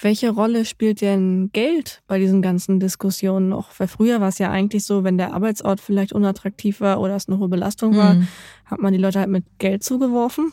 Welche 0.00 0.30
Rolle 0.30 0.64
spielt 0.64 1.00
denn 1.00 1.50
Geld 1.52 2.02
bei 2.08 2.18
diesen 2.18 2.42
ganzen 2.42 2.80
Diskussionen 2.80 3.50
noch? 3.50 3.70
Weil 3.78 3.88
früher 3.88 4.20
war 4.20 4.28
es 4.28 4.38
ja 4.38 4.50
eigentlich 4.50 4.84
so, 4.84 5.04
wenn 5.04 5.16
der 5.16 5.32
Arbeitsort 5.32 5.80
vielleicht 5.80 6.12
unattraktiv 6.12 6.80
war 6.80 7.00
oder 7.00 7.14
es 7.14 7.28
eine 7.28 7.38
hohe 7.38 7.48
Belastung 7.48 7.96
war, 7.96 8.14
mhm. 8.14 8.28
hat 8.64 8.80
man 8.80 8.92
die 8.92 8.98
Leute 8.98 9.20
halt 9.20 9.28
mit 9.28 9.44
Geld 9.58 9.84
zugeworfen. 9.84 10.50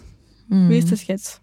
Mhm. 0.50 0.70
Wie 0.70 0.78
ist 0.78 0.92
das 0.92 1.08
jetzt? 1.08 1.42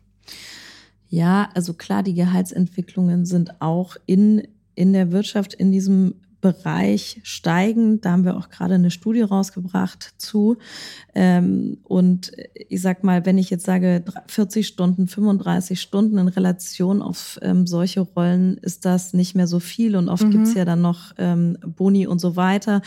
Ja, 1.09 1.51
also 1.55 1.75
klar, 1.75 2.03
die 2.03 2.15
Gehaltsentwicklungen 2.15 3.27
sind 3.27 3.61
auch 3.61 3.97
in, 4.07 4.47
in 4.75 4.93
der 4.93 5.13
Wirtschaft 5.13 5.55
in 5.55 5.71
diesem 5.73 6.17
Bereich 6.41 7.21
steigen. 7.23 8.01
Da 8.01 8.13
haben 8.13 8.25
wir 8.25 8.37
auch 8.37 8.51
gerade 8.51 8.75
eine 8.75 8.91
Studie 8.91 9.23
rausgebracht 9.23 10.15
zu. 10.19 10.59
Ähm, 11.15 11.79
und 11.85 12.33
ich 12.69 12.83
sag 12.83 13.05
mal, 13.05 13.25
wenn 13.27 13.39
ich 13.39 13.51
jetzt 13.51 13.65
sage 13.65 14.05
40 14.27 14.67
Stunden, 14.67 15.09
35 15.09 15.81
Stunden 15.81 16.19
in 16.19 16.29
Relation 16.29 17.03
auf 17.03 17.39
ähm, 17.43 17.67
solche 17.67 18.01
Rollen, 18.01 18.59
ist 18.59 18.85
das 18.85 19.13
nicht 19.13 19.35
mehr 19.35 19.47
so 19.47 19.61
viel. 19.61 19.97
Und 19.97 20.09
oft 20.09 20.25
mhm. 20.25 20.31
gibt's 20.31 20.55
ja 20.55 20.65
dann 20.65 20.83
noch 20.83 21.13
ähm, 21.19 21.57
Boni 21.65 22.07
und 22.07 22.21
so 22.21 22.37
weiter. 22.37 22.83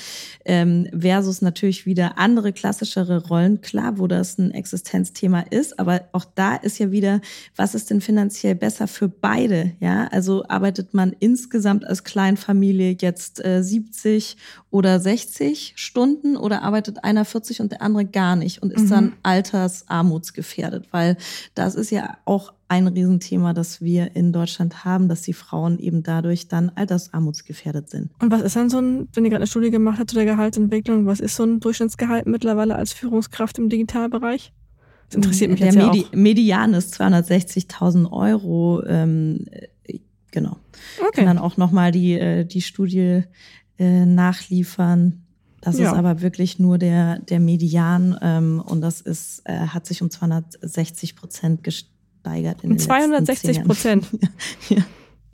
versus 0.45 1.41
natürlich 1.41 1.85
wieder 1.85 2.17
andere 2.17 2.53
klassischere 2.53 3.27
Rollen. 3.27 3.61
Klar, 3.61 3.97
wo 3.97 4.07
das 4.07 4.37
ein 4.37 4.51
Existenzthema 4.51 5.41
ist. 5.49 5.79
Aber 5.79 6.01
auch 6.11 6.25
da 6.35 6.55
ist 6.55 6.79
ja 6.79 6.91
wieder, 6.91 7.21
was 7.55 7.75
ist 7.75 7.89
denn 7.89 8.01
finanziell 8.01 8.55
besser 8.55 8.87
für 8.87 9.09
beide? 9.09 9.73
Ja, 9.79 10.07
also 10.07 10.43
arbeitet 10.47 10.93
man 10.93 11.15
insgesamt 11.19 11.85
als 11.85 12.03
Kleinfamilie 12.03 12.97
jetzt 12.99 13.38
70 13.39 14.37
äh, 14.37 14.41
oder 14.71 14.99
60 14.99 15.73
Stunden 15.75 16.37
oder 16.37 16.61
arbeitet 16.61 17.03
einer 17.03 17.25
40 17.25 17.61
und 17.61 17.71
der 17.71 17.81
andere 17.81 18.05
gar 18.05 18.35
nicht 18.35 18.61
und 18.61 18.71
ist 18.71 18.85
mhm. 18.85 18.89
dann 18.89 19.13
altersarmutsgefährdet, 19.23 20.87
weil 20.91 21.17
das 21.55 21.75
ist 21.75 21.91
ja 21.91 22.17
auch 22.25 22.53
ein 22.69 22.87
Riesenthema, 22.87 23.53
das 23.53 23.81
wir 23.81 24.15
in 24.15 24.31
Deutschland 24.31 24.85
haben, 24.85 25.09
dass 25.09 25.23
die 25.23 25.33
Frauen 25.33 25.79
eben 25.79 26.03
dadurch 26.03 26.47
dann 26.47 26.71
altersarmutsgefährdet 26.75 27.89
sind. 27.89 28.11
Und 28.21 28.31
was 28.31 28.41
ist 28.41 28.55
dann 28.55 28.69
so 28.69 28.79
ein, 28.79 29.07
wenn 29.13 29.25
ihr 29.25 29.31
gerade 29.31 29.41
eine 29.41 29.47
Studie 29.47 29.71
gemacht 29.71 29.97
habt 29.99 30.11
zu 30.11 30.15
der 30.15 30.25
Gehaltsentwicklung, 30.25 31.07
was 31.07 31.19
ist 31.19 31.35
so 31.35 31.43
ein 31.43 31.59
Durchschnittsgehalt 31.59 32.27
mittlerweile 32.27 32.75
als 32.75 32.93
Führungskraft 32.93 33.57
im 33.57 33.69
Digitalbereich? 33.69 34.53
Das 35.09 35.15
interessiert 35.15 35.49
mich 35.49 35.59
der 35.59 35.69
jetzt 35.69 35.77
ja 35.77 35.87
Medi 35.87 36.05
auch. 36.05 36.13
Median 36.13 36.73
ist 36.75 37.01
260.000 37.01 38.11
Euro. 38.11 38.83
Ähm, 38.85 39.45
genau. 40.31 40.57
Okay. 40.99 41.11
Kann 41.13 41.25
dann 41.25 41.37
auch 41.37 41.57
nochmal 41.57 41.91
die, 41.91 42.13
äh, 42.13 42.45
die 42.45 42.61
Studie 42.61 43.23
äh, 43.77 44.05
nachliefern. 44.05 45.23
Das 45.61 45.77
ja. 45.77 45.91
ist 45.91 45.97
aber 45.97 46.21
wirklich 46.21 46.59
nur 46.59 46.77
der, 46.77 47.19
der 47.19 47.39
Median 47.39 48.17
ähm, 48.21 48.63
und 48.65 48.81
das 48.81 49.01
ist, 49.01 49.41
äh, 49.45 49.57
hat 49.57 49.85
sich 49.85 50.01
um 50.01 50.09
260 50.09 51.15
Prozent 51.15 51.63
gesteigert. 51.63 52.63
In 52.63 52.71
um 52.71 52.79
260 52.79 53.63
Prozent? 53.63 54.07
ja. 54.69 54.77
ja. 54.77 54.83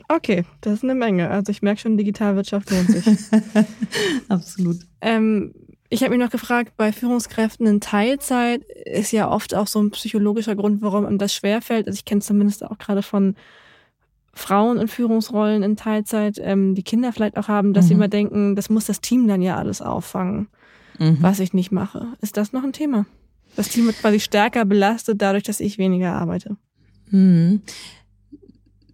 Okay, 0.07 0.45
das 0.61 0.73
ist 0.73 0.83
eine 0.83 0.95
Menge. 0.95 1.29
Also 1.29 1.51
ich 1.51 1.61
merke 1.61 1.81
schon, 1.81 1.97
Digitalwirtschaft 1.97 2.69
lohnt 2.69 2.91
sich. 2.91 3.05
Absolut. 4.29 4.77
Ähm, 5.01 5.53
ich 5.89 6.01
habe 6.01 6.11
mich 6.11 6.23
noch 6.23 6.31
gefragt, 6.31 6.73
bei 6.77 6.91
Führungskräften 6.91 7.65
in 7.67 7.79
Teilzeit 7.79 8.63
ist 8.85 9.11
ja 9.11 9.29
oft 9.29 9.55
auch 9.55 9.67
so 9.67 9.81
ein 9.81 9.91
psychologischer 9.91 10.55
Grund, 10.55 10.81
warum 10.81 11.05
einem 11.05 11.17
das 11.17 11.33
schwerfällt. 11.33 11.87
Also 11.87 11.97
ich 11.97 12.05
kenne 12.05 12.21
zumindest 12.21 12.63
auch 12.63 12.77
gerade 12.77 13.01
von 13.01 13.35
Frauen 14.35 14.77
in 14.77 14.87
Führungsrollen 14.87 15.63
in 15.63 15.75
Teilzeit, 15.75 16.39
ähm, 16.41 16.75
die 16.75 16.83
Kinder 16.83 17.11
vielleicht 17.13 17.37
auch 17.37 17.47
haben, 17.47 17.73
dass 17.73 17.85
mhm. 17.85 17.87
sie 17.87 17.93
immer 17.95 18.07
denken, 18.07 18.55
das 18.55 18.69
muss 18.69 18.85
das 18.85 19.01
Team 19.01 19.27
dann 19.27 19.41
ja 19.41 19.55
alles 19.55 19.81
auffangen, 19.81 20.49
mhm. 20.99 21.17
was 21.21 21.39
ich 21.39 21.53
nicht 21.53 21.71
mache. 21.71 22.07
Ist 22.21 22.37
das 22.37 22.53
noch 22.53 22.63
ein 22.63 22.73
Thema? 22.73 23.05
Das 23.55 23.69
Team 23.69 23.85
wird 23.85 23.97
quasi 23.97 24.19
stärker 24.19 24.65
belastet 24.65 25.21
dadurch, 25.21 25.43
dass 25.43 25.61
ich 25.61 25.77
weniger 25.77 26.13
arbeite. 26.13 26.57
Mhm 27.09 27.61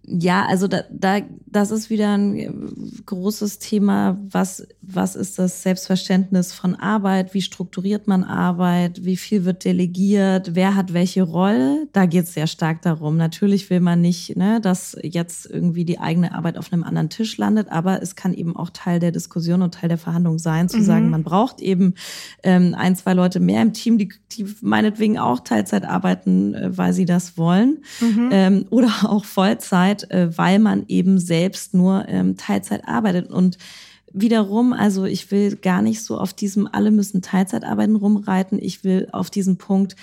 ja, 0.04 0.46
also 0.46 0.66
da, 0.66 0.82
da, 0.90 1.20
das 1.46 1.70
ist 1.70 1.88
wieder 1.88 2.16
ein 2.16 3.02
großes 3.06 3.60
Thema. 3.60 4.18
Was, 4.28 4.66
was 4.80 5.14
ist 5.14 5.38
das 5.38 5.62
Selbstverständnis 5.62 6.52
von 6.52 6.74
Arbeit? 6.74 7.34
Wie 7.34 7.40
strukturiert 7.40 8.08
man 8.08 8.24
Arbeit? 8.24 9.04
Wie 9.04 9.16
viel 9.16 9.44
wird 9.44 9.64
delegiert? 9.64 10.56
Wer 10.56 10.74
hat 10.74 10.92
welche 10.92 11.22
Rolle? 11.22 11.86
Da 11.92 12.06
geht 12.06 12.24
es 12.24 12.34
sehr 12.34 12.48
stark 12.48 12.82
darum. 12.82 13.16
Natürlich 13.16 13.70
will 13.70 13.78
man 13.78 14.00
nicht, 14.00 14.36
ne, 14.36 14.60
dass 14.60 14.96
jetzt 15.02 15.46
irgendwie 15.46 15.84
die 15.84 16.00
eigene 16.00 16.34
Arbeit 16.34 16.58
auf 16.58 16.72
einem 16.72 16.82
anderen 16.82 17.08
Tisch 17.08 17.36
landet, 17.38 17.70
aber 17.70 18.02
es 18.02 18.16
kann 18.16 18.34
eben 18.34 18.56
auch 18.56 18.70
Teil 18.70 18.98
der 18.98 19.12
Diskussion 19.12 19.62
und 19.62 19.74
Teil 19.74 19.88
der 19.88 19.98
Verhandlung 19.98 20.40
sein, 20.40 20.68
zu 20.68 20.78
mhm. 20.78 20.84
sagen, 20.84 21.10
man 21.10 21.22
braucht 21.22 21.60
eben 21.60 21.94
ähm, 22.42 22.74
ein, 22.76 22.96
zwei 22.96 23.14
Leute 23.14 23.38
mehr 23.38 23.62
im 23.62 23.72
Team, 23.72 23.98
die, 23.98 24.08
die 24.32 24.46
meinetwegen 24.62 25.18
auch 25.18 25.40
Teilzeit 25.40 25.84
arbeiten, 25.84 26.54
äh, 26.54 26.76
weil 26.76 26.92
sie 26.92 27.04
das 27.04 27.38
wollen. 27.38 27.84
Mhm. 28.00 28.28
Ähm, 28.32 28.66
oder 28.70 28.90
auch 29.04 29.24
Vollzeit 29.24 29.91
äh, 30.10 30.36
weil 30.36 30.58
man 30.58 30.84
eben 30.88 31.18
selbst 31.18 31.74
nur 31.74 32.08
ähm, 32.08 32.36
Teilzeit 32.36 32.86
arbeitet. 32.86 33.30
Und 33.30 33.58
wiederum, 34.12 34.72
also 34.72 35.04
ich 35.04 35.30
will 35.30 35.56
gar 35.56 35.82
nicht 35.82 36.02
so 36.02 36.18
auf 36.18 36.32
diesem, 36.32 36.68
alle 36.70 36.90
müssen 36.90 37.22
Teilzeit 37.22 37.64
arbeiten 37.64 37.96
rumreiten. 37.96 38.58
Ich 38.60 38.84
will 38.84 39.08
auf 39.12 39.30
diesen 39.30 39.58
Punkt, 39.58 39.96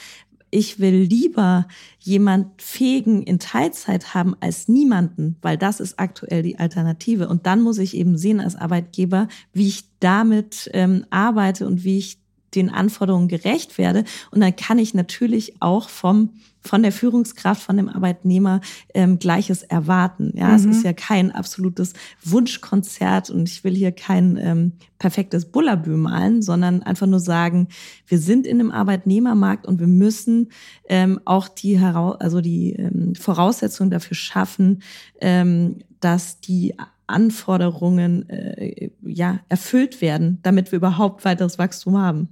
ich 0.52 0.80
will 0.80 1.02
lieber 1.04 1.68
jemand 2.00 2.62
fähigen 2.62 3.22
in 3.22 3.40
Teilzeit 3.40 4.14
haben 4.14 4.36
als 4.40 4.68
niemanden, 4.68 5.36
weil 5.42 5.58
das 5.58 5.80
ist 5.80 6.00
aktuell 6.00 6.42
die 6.42 6.58
Alternative. 6.58 7.28
Und 7.28 7.46
dann 7.46 7.62
muss 7.62 7.78
ich 7.78 7.96
eben 7.96 8.18
sehen 8.18 8.40
als 8.40 8.56
Arbeitgeber, 8.56 9.28
wie 9.54 9.68
ich 9.68 9.86
damit 10.00 10.70
ähm, 10.74 11.06
arbeite 11.10 11.68
und 11.68 11.84
wie 11.84 12.00
ich 12.00 12.18
den 12.56 12.70
Anforderungen 12.70 13.28
gerecht 13.28 13.78
werde. 13.78 14.04
Und 14.32 14.42
dann 14.42 14.56
kann 14.56 14.80
ich 14.80 14.94
natürlich 14.94 15.62
auch 15.62 15.90
vom 15.90 16.32
von 16.62 16.84
der 16.84 16.92
Führungskraft, 16.92 17.62
von 17.62 17.78
dem 17.78 17.90
Arbeitnehmer 17.90 18.62
ähm, 18.94 19.18
Gleiches 19.20 19.64
erwarten. 19.64 20.34
Ja, 20.36 20.50
mhm. 20.50 20.56
es 20.56 20.66
ist 20.66 20.84
ja 20.84 20.94
kein 20.94 21.32
absolutes 21.32 21.94
Wunschkonzert 22.24 23.30
und 23.30 23.48
ich 23.48 23.64
will 23.64 23.76
hier 23.76 23.92
kein 23.92 24.38
ähm, 24.38 24.74
perfektes 24.98 25.46
Bullabü 25.46 25.96
malen, 25.96 26.42
sondern 26.42 26.84
einfach 26.84 27.08
nur 27.08 27.22
sagen, 27.22 27.70
wir 28.08 28.20
sind 28.20 28.46
in 28.46 28.60
einem 28.60 28.72
Arbeitnehmermarkt 28.72 29.66
und 29.66 29.80
wir 29.80 29.88
müssen 29.88 30.50
ähm, 30.90 31.20
auch 31.26 31.48
die, 31.48 31.80
heraus 31.80 32.18
also 32.20 32.42
die 32.42 32.74
ähm, 32.74 33.16
Voraussetzungen 33.16 33.90
dafür 33.90 34.16
schaffen, 34.16 34.82
ähm, 35.22 35.80
dass 36.02 36.42
die 36.42 36.76
Anforderungen 37.08 38.30
äh, 38.30 38.92
ja 39.02 39.40
erfüllt 39.50 40.02
werden, 40.02 40.40
damit 40.44 40.72
wir 40.72 40.78
überhaupt 40.78 41.26
weiteres 41.26 41.58
Wachstum 41.58 41.98
haben. 41.98 42.30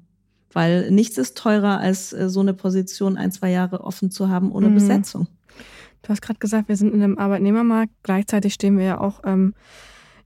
Weil 0.57 0.89
nichts 0.89 1.19
ist 1.19 1.37
teurer, 1.37 1.79
als 1.79 2.13
äh, 2.13 2.29
so 2.29 2.39
eine 2.39 2.55
Position 2.55 3.15
ein, 3.15 3.31
zwei 3.31 3.51
Jahre 3.51 3.81
offen 3.81 4.09
zu 4.09 4.29
haben 4.29 4.51
ohne 4.51 4.69
mhm. 4.69 4.73
Besetzung. 4.73 5.27
Du 6.01 6.09
hast 6.09 6.23
gerade 6.23 6.39
gesagt, 6.39 6.67
wir 6.67 6.75
sind 6.75 6.95
in 6.95 7.03
einem 7.03 7.19
Arbeitnehmermarkt. 7.19 7.91
Gleichzeitig 8.01 8.55
stehen 8.55 8.75
wir 8.75 8.85
ja 8.85 8.99
auch 8.99 9.21
ähm, 9.23 9.53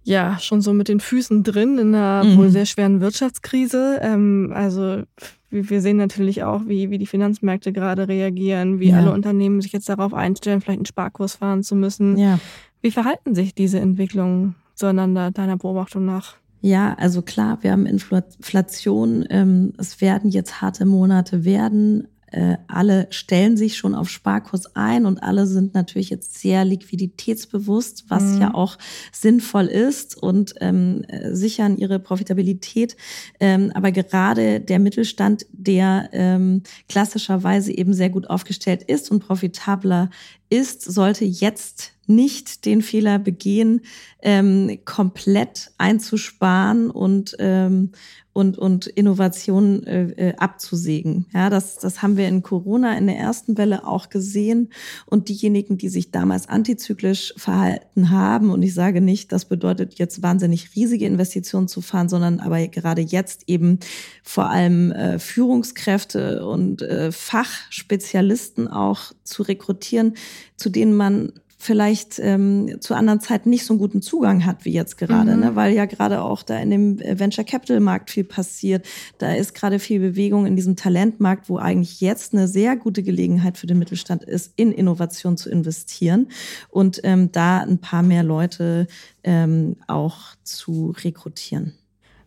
ja 0.04 0.40
schon 0.40 0.62
so 0.62 0.72
mit 0.72 0.88
den 0.88 1.02
Füßen 1.02 1.44
drin 1.44 1.78
in 1.78 1.94
einer 1.94 2.24
mhm. 2.24 2.38
wohl 2.38 2.50
sehr 2.50 2.66
schweren 2.66 3.02
Wirtschaftskrise. 3.02 4.00
Ähm, 4.02 4.54
also 4.56 5.04
wir 5.50 5.82
sehen 5.82 5.98
natürlich 5.98 6.44
auch, 6.44 6.62
wie, 6.66 6.90
wie 6.92 6.98
die 6.98 7.08
Finanzmärkte 7.08 7.74
gerade 7.74 8.08
reagieren, 8.08 8.80
wie 8.80 8.92
ja. 8.92 9.00
alle 9.00 9.12
Unternehmen 9.12 9.60
sich 9.60 9.74
jetzt 9.74 9.90
darauf 9.90 10.14
einstellen, 10.14 10.62
vielleicht 10.62 10.80
einen 10.80 10.86
Sparkurs 10.86 11.36
fahren 11.36 11.62
zu 11.62 11.76
müssen. 11.76 12.16
Ja. 12.16 12.40
Wie 12.80 12.92
verhalten 12.92 13.36
sich 13.36 13.54
diese 13.54 13.82
Entwicklungen 13.82 14.56
zueinander 14.76 15.32
deiner 15.32 15.58
Beobachtung 15.58 16.06
nach? 16.06 16.38
Ja, 16.62 16.94
also 16.94 17.24
klar, 17.24 17.58
wir 17.62 17.72
haben 17.72 17.88
Inflation. 17.88 19.26
Ähm, 19.30 19.74
es 19.78 20.00
werden 20.00 20.30
jetzt 20.30 20.62
harte 20.62 20.86
Monate 20.86 21.44
werden. 21.44 22.08
Äh, 22.32 22.58
alle 22.68 23.08
stellen 23.10 23.58
sich 23.58 23.76
schon 23.76 23.94
auf 23.94 24.10
Sparkurs 24.10 24.76
ein 24.76 25.06
und 25.06 25.22
alle 25.22 25.48
sind 25.48 25.74
natürlich 25.74 26.10
jetzt 26.10 26.40
sehr 26.40 26.64
liquiditätsbewusst, 26.64 28.06
was 28.08 28.24
mhm. 28.24 28.42
ja 28.42 28.54
auch 28.54 28.78
sinnvoll 29.12 29.66
ist 29.66 30.16
und 30.16 30.54
ähm, 30.62 31.04
sichern 31.32 31.76
ihre 31.76 32.00
Profitabilität. 32.00 32.96
Ähm, 33.42 33.72
aber 33.74 33.92
gerade 33.92 34.62
der 34.62 34.80
Mittelstand, 34.80 35.46
der 35.52 36.10
ähm, 36.14 36.62
klassischerweise 36.88 37.74
eben 37.74 37.94
sehr 37.94 38.10
gut 38.10 38.30
aufgestellt 38.30 38.84
ist 38.84 39.12
und 39.12 39.20
profitabler 39.20 40.10
ist, 40.50 40.84
sollte 40.84 41.26
jetzt 41.26 41.94
nicht 42.16 42.66
den 42.66 42.82
Fehler 42.82 43.20
begehen, 43.20 43.82
ähm, 44.22 44.80
komplett 44.86 45.72
einzusparen 45.78 46.90
und 46.90 47.36
ähm, 47.40 47.92
und, 48.34 48.58
und 48.58 48.88
Innovation 48.88 49.84
äh, 49.84 50.30
äh, 50.30 50.36
abzusägen. 50.38 51.26
Ja, 51.34 51.50
das, 51.50 51.78
das 51.78 52.02
haben 52.02 52.16
wir 52.16 52.28
in 52.28 52.44
Corona 52.44 52.98
in 52.98 53.08
der 53.08 53.18
ersten 53.18 53.58
Welle 53.58 53.86
auch 53.86 54.10
gesehen. 54.10 54.70
Und 55.06 55.28
diejenigen, 55.28 55.78
die 55.78 55.90
sich 55.90 56.12
damals 56.12 56.48
antizyklisch 56.48 57.34
verhalten 57.36 58.10
haben, 58.10 58.52
und 58.52 58.64
ich 58.64 58.74
sage 58.74 59.02
nicht, 59.02 59.32
das 59.34 59.46
bedeutet 59.46 60.00
jetzt 60.00 60.24
wahnsinnig 60.24 60.76
riesige 60.76 61.06
Investitionen 61.06 61.68
zu 61.68 61.82
fahren, 61.82 62.08
sondern 62.08 62.40
aber 62.40 62.66
gerade 62.68 63.02
jetzt 63.02 63.44
eben 63.48 63.80
vor 64.24 64.50
allem 64.50 64.92
äh, 64.92 65.20
Führungskräfte 65.20 66.46
und 66.46 66.82
äh, 66.84 67.12
Fachspezialisten 67.12 68.70
auch 68.70 69.12
zu 69.24 69.44
rekrutieren, 69.44 70.14
zu 70.56 70.70
denen 70.70 70.96
man 70.96 71.34
vielleicht 71.62 72.18
ähm, 72.18 72.78
zu 72.82 72.96
anderen 72.96 73.20
Zeiten 73.20 73.52
nicht 73.52 73.66
so 73.66 73.74
einen 73.74 73.80
guten 73.80 74.02
Zugang 74.02 74.46
hat 74.48 74.66
wie 74.66 74.74
jetzt 74.74 74.98
gerade, 74.98 75.36
mhm. 75.36 75.40
ne? 75.42 75.56
weil 75.56 75.76
ja 75.76 75.86
gerade 75.86 76.24
auch 76.24 76.42
da 76.42 76.58
in 76.58 76.72
dem 76.72 77.00
äh, 77.00 77.20
Venture 77.20 77.44
Capital 77.44 77.80
Markt 77.80 78.10
viel 78.10 78.24
passiert. 78.24 78.88
Da 79.20 79.36
ist 79.36 79.54
gerade 79.54 79.78
viel 79.78 80.00
Bewegung 80.00 80.48
in 80.48 80.56
diesem 80.56 80.76
Talentmarkt, 80.76 81.50
wo 81.50 81.58
eigentlich 81.58 82.02
jetzt 82.02 82.34
eine 82.34 82.48
sehr 82.48 82.76
gute 82.76 83.04
Gelegenheit 83.04 83.60
für 83.60 83.68
den 83.68 83.78
Mittelstand 83.78 84.24
ist, 84.24 84.54
in 84.56 84.72
Innovation 84.72 85.38
zu 85.38 85.52
investieren 85.52 86.30
und 86.70 87.00
ähm, 87.04 87.32
da 87.32 87.60
ein 87.60 87.78
paar 87.78 88.02
mehr 88.02 88.24
Leute 88.24 88.88
ähm, 89.24 89.76
auch 89.86 90.18
zu 90.42 90.96
rekrutieren. 91.04 91.74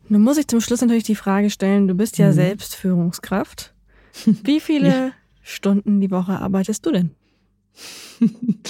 Nun 0.09 0.22
muss 0.22 0.39
ich 0.39 0.47
zum 0.47 0.61
Schluss 0.61 0.80
natürlich 0.80 1.03
die 1.03 1.16
Frage 1.16 1.51
stellen, 1.51 1.89
du 1.89 1.95
bist 1.95 2.18
ja 2.18 2.28
mhm. 2.28 2.35
selbst 2.35 2.76
Führungskraft. 2.76 3.74
Wie 4.45 4.61
viele 4.61 4.89
ja. 4.89 5.11
Stunden 5.43 6.01
die 6.01 6.12
Woche 6.12 6.39
arbeitest 6.39 6.87
du 6.87 6.93
denn? 6.93 7.11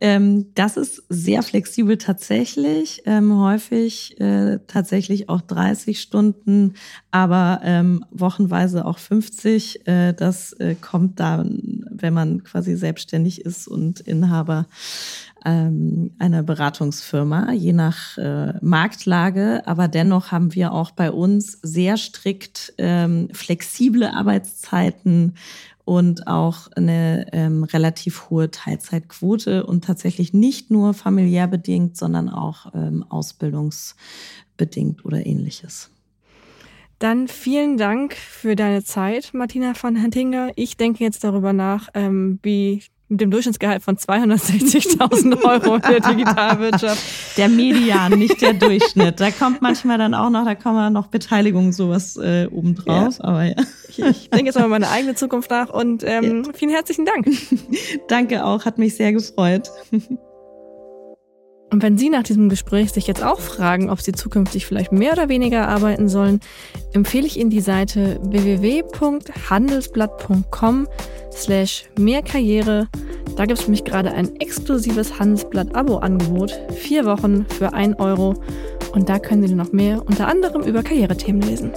Ähm, 0.00 0.54
das 0.54 0.76
ist 0.76 1.02
sehr 1.08 1.42
flexibel 1.42 1.98
tatsächlich, 1.98 3.02
ähm, 3.06 3.38
häufig 3.38 4.20
äh, 4.20 4.58
tatsächlich 4.66 5.28
auch 5.28 5.40
30 5.40 6.00
Stunden, 6.00 6.74
aber 7.10 7.60
ähm, 7.64 8.04
wochenweise 8.10 8.84
auch 8.84 8.98
50. 8.98 9.86
Äh, 9.86 10.12
das 10.14 10.52
äh, 10.54 10.74
kommt 10.74 11.20
dann, 11.20 11.84
wenn 11.90 12.14
man 12.14 12.44
quasi 12.44 12.76
selbstständig 12.76 13.44
ist 13.44 13.66
und 13.66 14.00
Inhaber 14.00 14.66
ähm, 15.44 16.12
einer 16.18 16.42
Beratungsfirma, 16.42 17.52
je 17.52 17.72
nach 17.72 18.18
äh, 18.18 18.54
Marktlage. 18.60 19.62
Aber 19.66 19.88
dennoch 19.88 20.32
haben 20.32 20.54
wir 20.54 20.72
auch 20.72 20.90
bei 20.90 21.10
uns 21.10 21.58
sehr 21.62 21.96
strikt 21.96 22.74
ähm, 22.78 23.28
flexible 23.32 24.08
Arbeitszeiten 24.08 25.34
und 25.88 26.26
auch 26.26 26.68
eine 26.76 27.28
ähm, 27.32 27.64
relativ 27.64 28.28
hohe 28.28 28.50
Teilzeitquote 28.50 29.64
und 29.64 29.84
tatsächlich 29.84 30.34
nicht 30.34 30.70
nur 30.70 30.92
familiär 30.92 31.46
bedingt, 31.46 31.96
sondern 31.96 32.28
auch 32.28 32.74
ähm, 32.74 33.06
ausbildungsbedingt 33.08 35.06
oder 35.06 35.24
ähnliches. 35.24 35.90
Dann 36.98 37.26
vielen 37.26 37.78
Dank 37.78 38.12
für 38.12 38.54
deine 38.54 38.84
Zeit, 38.84 39.30
Martina 39.32 39.72
von 39.72 39.96
Hentinger. 39.96 40.50
Ich 40.56 40.76
denke 40.76 41.04
jetzt 41.04 41.24
darüber 41.24 41.54
nach, 41.54 41.88
ähm, 41.94 42.38
wie 42.42 42.82
mit 43.08 43.20
dem 43.20 43.30
Durchschnittsgehalt 43.30 43.82
von 43.82 43.96
260.000 43.96 45.42
Euro 45.44 45.76
in 45.76 45.82
der 45.82 46.00
Digitalwirtschaft. 46.00 47.02
Der 47.36 47.48
Median, 47.48 48.12
nicht 48.18 48.40
der 48.42 48.52
Durchschnitt. 48.54 49.20
Da 49.20 49.30
kommt 49.30 49.62
manchmal 49.62 49.98
dann 49.98 50.14
auch 50.14 50.30
noch, 50.30 50.44
da 50.44 50.54
kommen 50.54 50.92
noch 50.92 51.06
Beteiligungen 51.06 51.72
sowas 51.72 52.16
äh, 52.16 52.48
obendrauf. 52.50 53.18
Ja. 53.18 53.24
Aber 53.24 53.44
ja. 53.44 53.54
Ich, 53.88 53.98
ich 53.98 54.30
denke 54.30 54.46
jetzt 54.46 54.58
mal 54.58 54.68
meine 54.68 54.90
eigene 54.90 55.14
Zukunft 55.14 55.50
nach 55.50 55.70
und 55.70 56.04
ähm, 56.04 56.44
ja. 56.44 56.52
vielen 56.54 56.70
herzlichen 56.70 57.06
Dank. 57.06 57.28
Danke 58.08 58.44
auch, 58.44 58.64
hat 58.64 58.78
mich 58.78 58.96
sehr 58.96 59.12
gefreut. 59.12 59.70
Und 61.70 61.82
wenn 61.82 61.98
Sie 61.98 62.08
nach 62.08 62.22
diesem 62.22 62.48
Gespräch 62.48 62.92
sich 62.92 63.06
jetzt 63.06 63.22
auch 63.22 63.40
fragen, 63.40 63.90
ob 63.90 64.00
Sie 64.00 64.12
zukünftig 64.12 64.64
vielleicht 64.66 64.90
mehr 64.90 65.12
oder 65.12 65.28
weniger 65.28 65.68
arbeiten 65.68 66.08
sollen, 66.08 66.40
empfehle 66.92 67.26
ich 67.26 67.38
Ihnen 67.38 67.50
die 67.50 67.60
Seite 67.60 68.18
www.handelsblatt.com 68.22 70.88
slash 71.32 71.84
mehrkarriere. 71.98 72.88
Da 73.36 73.44
gibt 73.44 73.58
es 73.58 73.66
für 73.66 73.70
mich 73.70 73.84
gerade 73.84 74.12
ein 74.12 74.34
exklusives 74.36 75.18
Handelsblatt-Abo-Angebot. 75.18 76.58
Vier 76.74 77.04
Wochen 77.04 77.44
für 77.46 77.74
ein 77.74 77.92
Euro. 77.94 78.42
Und 78.92 79.10
da 79.10 79.18
können 79.18 79.46
Sie 79.46 79.54
noch 79.54 79.72
mehr 79.72 80.02
unter 80.06 80.26
anderem 80.26 80.62
über 80.62 80.82
Karrierethemen 80.82 81.42
lesen. 81.42 81.72